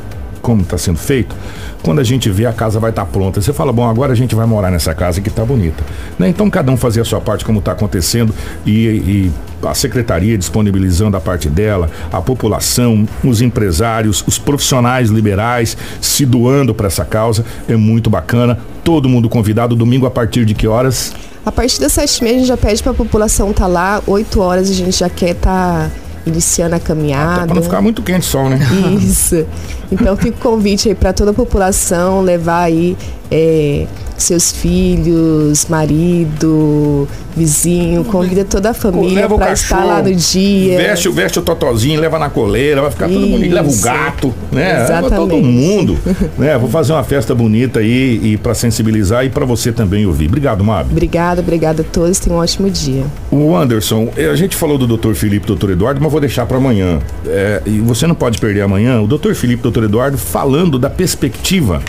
como 0.42 0.62
está 0.62 0.76
sendo 0.76 0.98
feito, 0.98 1.35
quando 1.83 2.00
a 2.00 2.05
gente 2.05 2.28
vê 2.28 2.44
a 2.44 2.52
casa 2.52 2.78
vai 2.78 2.90
estar 2.90 3.07
pronta. 3.07 3.40
Você 3.40 3.52
fala, 3.52 3.72
bom, 3.72 3.88
agora 3.88 4.12
a 4.12 4.16
gente 4.16 4.35
vai 4.35 4.44
morar 4.44 4.70
nessa 4.70 4.94
casa 4.94 5.20
que 5.20 5.28
está 5.28 5.44
bonita. 5.44 5.83
Né? 6.18 6.28
Então, 6.28 6.50
cada 6.50 6.70
um 6.70 6.76
fazer 6.76 7.00
a 7.00 7.05
sua 7.05 7.20
parte, 7.20 7.44
como 7.44 7.61
está 7.61 7.72
acontecendo, 7.72 8.35
e, 8.66 8.72
e 8.72 9.33
a 9.62 9.74
secretaria 9.74 10.37
disponibilizando 10.37 11.16
a 11.16 11.20
parte 11.20 11.48
dela, 11.48 11.88
a 12.12 12.20
população, 12.20 13.07
os 13.24 13.40
empresários, 13.40 14.24
os 14.26 14.38
profissionais 14.38 15.09
liberais 15.09 15.76
se 16.00 16.26
doando 16.26 16.74
para 16.74 16.88
essa 16.88 17.05
causa. 17.05 17.44
É 17.68 17.76
muito 17.76 18.11
bacana. 18.11 18.59
Todo 18.85 19.09
mundo 19.09 19.28
convidado, 19.28 19.76
domingo 19.76 20.07
a 20.07 20.11
partir 20.11 20.44
de 20.44 20.55
que 20.55 20.66
horas? 20.66 21.14
A 21.46 21.52
partir 21.52 21.81
das 21.81 21.92
sete 21.92 22.18
e 22.18 22.24
meia, 22.24 22.37
a 22.37 22.38
gente 22.38 22.48
já 22.48 22.57
pede 22.57 22.83
para 22.83 22.92
a 22.92 22.94
população 22.94 23.50
estar 23.50 23.66
lá. 23.66 24.02
Oito 24.07 24.40
horas 24.40 24.68
a 24.70 24.74
gente 24.74 24.98
já 24.98 25.09
quer 25.09 25.31
estar 25.31 25.90
iniciando 26.26 26.74
a 26.74 26.80
caminhada. 26.80 27.46
Para 27.46 27.54
não 27.54 27.62
ficar 27.62 27.80
muito 27.80 28.02
quente 28.02 28.26
sol, 28.26 28.48
né? 28.48 28.58
Isso. 29.00 29.46
Então 29.92 30.16
fica 30.16 30.38
o 30.38 30.40
convite 30.40 30.88
aí 30.88 30.94
para 30.94 31.12
toda 31.12 31.32
a 31.32 31.35
população 31.35 32.22
levar 32.22 32.62
aí 32.62 32.96
é, 33.33 33.87
seus 34.18 34.53
filhos, 34.53 35.66
marido, 35.66 37.09
vizinho, 37.35 38.05
convida 38.05 38.45
toda 38.45 38.71
a 38.71 38.75
família 38.75 39.27
para 39.27 39.53
estar 39.53 39.85
lá 39.85 40.03
no 40.03 40.14
dia. 40.14 40.77
Veste, 40.77 41.09
veste 41.09 41.38
o 41.38 41.42
totozinho, 41.42 41.99
leva 41.99 42.18
na 42.18 42.29
coleira, 42.29 42.83
vai 42.83 42.90
ficar 42.90 43.09
tudo 43.09 43.27
bonito. 43.27 43.55
Leva 43.55 43.68
o 43.68 43.71
Isso. 43.71 43.83
gato, 43.83 44.35
né? 44.53 44.87
Leva 44.87 45.11
todo 45.11 45.35
Exatamente. 45.35 45.47
mundo. 45.47 45.99
né? 46.38 46.59
Vou 46.59 46.68
fazer 46.68 46.92
uma 46.92 47.03
festa 47.03 47.35
bonita 47.35 47.81
aí 47.81 48.21
e 48.23 48.37
para 48.37 48.55
sensibilizar 48.55 49.25
e 49.25 49.31
para 49.31 49.47
você 49.47 49.73
também 49.73 50.07
ouvir. 50.07 50.29
Obrigado, 50.29 50.62
Mab. 50.62 50.90
Obrigada, 50.90 51.40
obrigada 51.40 51.83
a 51.83 51.85
todos. 51.85 52.18
Tenham 52.21 52.38
um 52.38 52.42
ótimo 52.42 52.71
dia. 52.71 53.05
O 53.31 53.57
Anderson, 53.57 54.11
eh, 54.16 54.29
a 54.29 54.37
gente 54.37 54.55
falou 54.55 54.77
do 54.77 54.87
Dr. 54.87 55.14
Felipe 55.14 55.51
e 55.51 55.57
Dr. 55.57 55.71
Eduardo, 55.71 56.01
mas 56.01 56.12
vou 56.12 56.21
deixar 56.21 56.45
para 56.45 56.59
amanhã. 56.59 57.01
É, 57.27 57.62
e 57.64 57.81
você 57.81 58.07
não 58.07 58.14
pode 58.14 58.38
perder 58.38 58.61
amanhã 58.61 59.01
o 59.01 59.07
Dr. 59.07 59.33
Felipe 59.35 59.66
e 59.66 59.71
Dr. 59.71 59.85
Eduardo 59.85 60.18
falando 60.18 60.79
da 60.79 60.90
perspectiva 60.90 61.83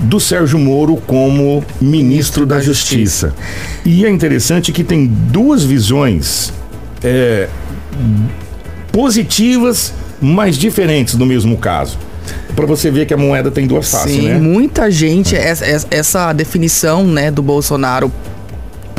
do 0.00 0.18
Sérgio 0.18 0.58
Moro 0.58 0.96
como 1.06 1.62
ministro 1.80 2.46
da 2.46 2.60
Justiça. 2.60 3.34
E 3.84 4.04
é 4.06 4.10
interessante 4.10 4.72
que 4.72 4.82
tem 4.82 5.06
duas 5.06 5.62
visões 5.62 6.52
é, 7.02 7.48
positivas, 8.92 9.92
mas 10.20 10.56
diferentes 10.56 11.14
no 11.14 11.26
mesmo 11.26 11.56
caso. 11.56 11.98
Para 12.54 12.66
você 12.66 12.90
ver 12.90 13.06
que 13.06 13.14
a 13.14 13.16
moeda 13.16 13.50
tem 13.50 13.66
duas 13.66 13.90
faces, 13.90 14.12
Sim, 14.12 14.28
né? 14.28 14.38
muita 14.38 14.90
gente, 14.90 15.34
essa, 15.34 15.64
essa- 15.64 15.86
essa 15.90 16.32
definição 16.32 17.04
né, 17.06 17.30
do 17.30 17.42
Bolsonaro 17.42 18.12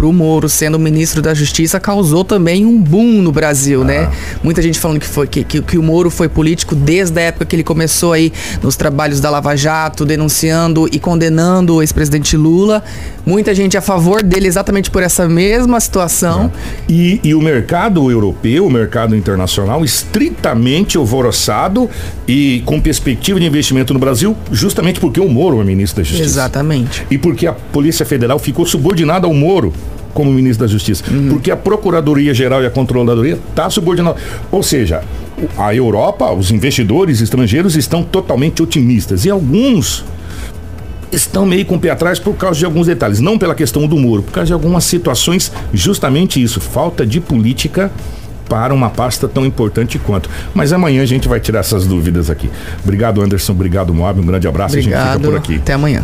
pro 0.02 0.12
Moro 0.12 0.50
sendo 0.50 0.80
ministro 0.80 1.22
da 1.22 1.32
Justiça 1.32 1.80
causou 1.80 2.26
também 2.26 2.66
um 2.66 2.82
boom 2.82 3.22
no 3.22 3.32
Brasil, 3.32 3.84
né? 3.84 4.00
ah. 4.00 4.10
né? 4.10 4.12
Muita 4.44 4.60
gente 4.60 4.80
falando 4.80 5.00
que, 5.00 5.06
foi, 5.06 5.28
que, 5.28 5.44
que, 5.44 5.62
que, 5.62 5.78
o 5.78 5.84
Moro 5.84 6.10
foi 6.10 6.28
político 6.28 6.74
desde 6.74 7.20
a 7.20 7.26
época 7.26 7.46
que 7.46 7.56
ele 7.56 7.64
começou 7.64 8.12
aí 8.12 8.34
nos 8.64 8.76
trabalhos 8.76 9.20
da 9.20 9.30
Lava 9.30 9.56
Jato, 9.56 10.04
denunciando 10.04 10.90
e 10.92 10.98
condenando 10.98 11.76
o 11.76 11.84
ex-presidente 11.84 12.36
Lula. 12.36 12.84
Muita 13.24 13.54
gente 13.54 13.78
a 13.78 13.82
favor 13.82 14.24
dele 14.24 14.48
exatamente 14.48 14.90
por 14.90 15.04
essa 15.04 15.30
mesma 15.30 15.80
situação. 15.80 16.52
E, 16.90 17.20
e 17.24 17.36
o 17.36 17.40
mercado 17.40 18.10
europeu, 18.10 18.66
o 18.66 18.72
mercado 18.72 19.16
internacional, 19.16 19.86
estritamente 19.86 20.98
alvoroçado 20.98 21.88
e 22.28 22.64
com 22.66 22.82
perspectiva 22.82 23.40
de 23.40 23.46
investimento 23.46 23.94
no 23.94 24.00
Brasil, 24.00 24.36
justamente 24.52 25.00
porque 25.00 25.20
o 25.20 25.30
Moro 25.30 25.62
é 25.62 25.64
ministro 25.64 26.02
da 26.02 26.04
Justiça. 26.04 26.28
Exatamente. 26.28 27.06
E 27.12 27.20
porque 27.20 27.46
a 27.46 27.54
Polícia 27.54 28.04
Federal 28.04 28.40
ficou 28.40 28.66
subordinada 28.66 29.28
ao 29.28 29.34
Moro 29.36 29.72
como 30.14 30.32
ministro 30.32 30.66
da 30.66 30.72
Justiça. 30.72 31.04
Uhum. 31.10 31.30
Porque 31.30 31.52
a 31.52 31.58
Procuradoria 31.58 32.34
Geral 32.34 32.64
e 32.64 32.66
a 32.66 32.72
Controladoria 32.72 33.40
está 33.50 33.70
subordinada. 33.70 34.18
Ou 34.52 34.64
seja, 34.64 35.04
a 35.58 35.74
Europa, 35.74 36.32
os 36.32 36.52
investidores 36.52 37.22
estrangeiros 37.22 37.76
estão 37.76 38.04
totalmente 38.04 38.62
otimistas. 38.62 39.26
E 39.26 39.30
alguns 39.30 40.04
estão 41.12 41.46
meio 41.46 41.66
com 41.66 41.76
o 41.76 41.80
pé 41.80 41.90
atrás 41.90 42.20
por 42.20 42.36
causa 42.36 42.60
de 42.60 42.66
alguns 42.66 42.88
detalhes. 42.88 43.20
Não 43.20 43.38
pela 43.38 43.54
questão 43.54 43.88
do 43.88 43.98
muro, 43.98 44.24
por 44.24 44.32
causa 44.32 44.48
de 44.48 44.54
algumas 44.54 44.84
situações, 44.84 45.52
justamente 45.74 46.42
isso, 46.42 46.60
falta 46.60 47.06
de 47.06 47.20
política 47.20 47.92
para 48.48 48.74
uma 48.74 48.90
pasta 48.90 49.30
tão 49.30 49.46
importante 49.46 49.98
quanto. 49.98 50.30
Mas 50.54 50.74
amanhã 50.74 51.02
a 51.02 51.06
gente 51.06 51.28
vai 51.28 51.40
tirar 51.40 51.60
essas 51.60 51.86
dúvidas 51.86 52.30
aqui. 52.30 52.50
Obrigado, 52.84 53.22
Anderson. 53.22 53.54
Obrigado, 53.54 53.94
Moab. 53.94 54.20
Um 54.20 54.26
grande 54.26 54.48
abraço. 54.48 54.78
Obrigado. 54.78 55.02
A 55.02 55.14
gente 55.14 55.18
fica 55.18 55.30
por 55.32 55.38
aqui. 55.38 55.56
Até 55.56 55.74
amanhã. 55.74 56.04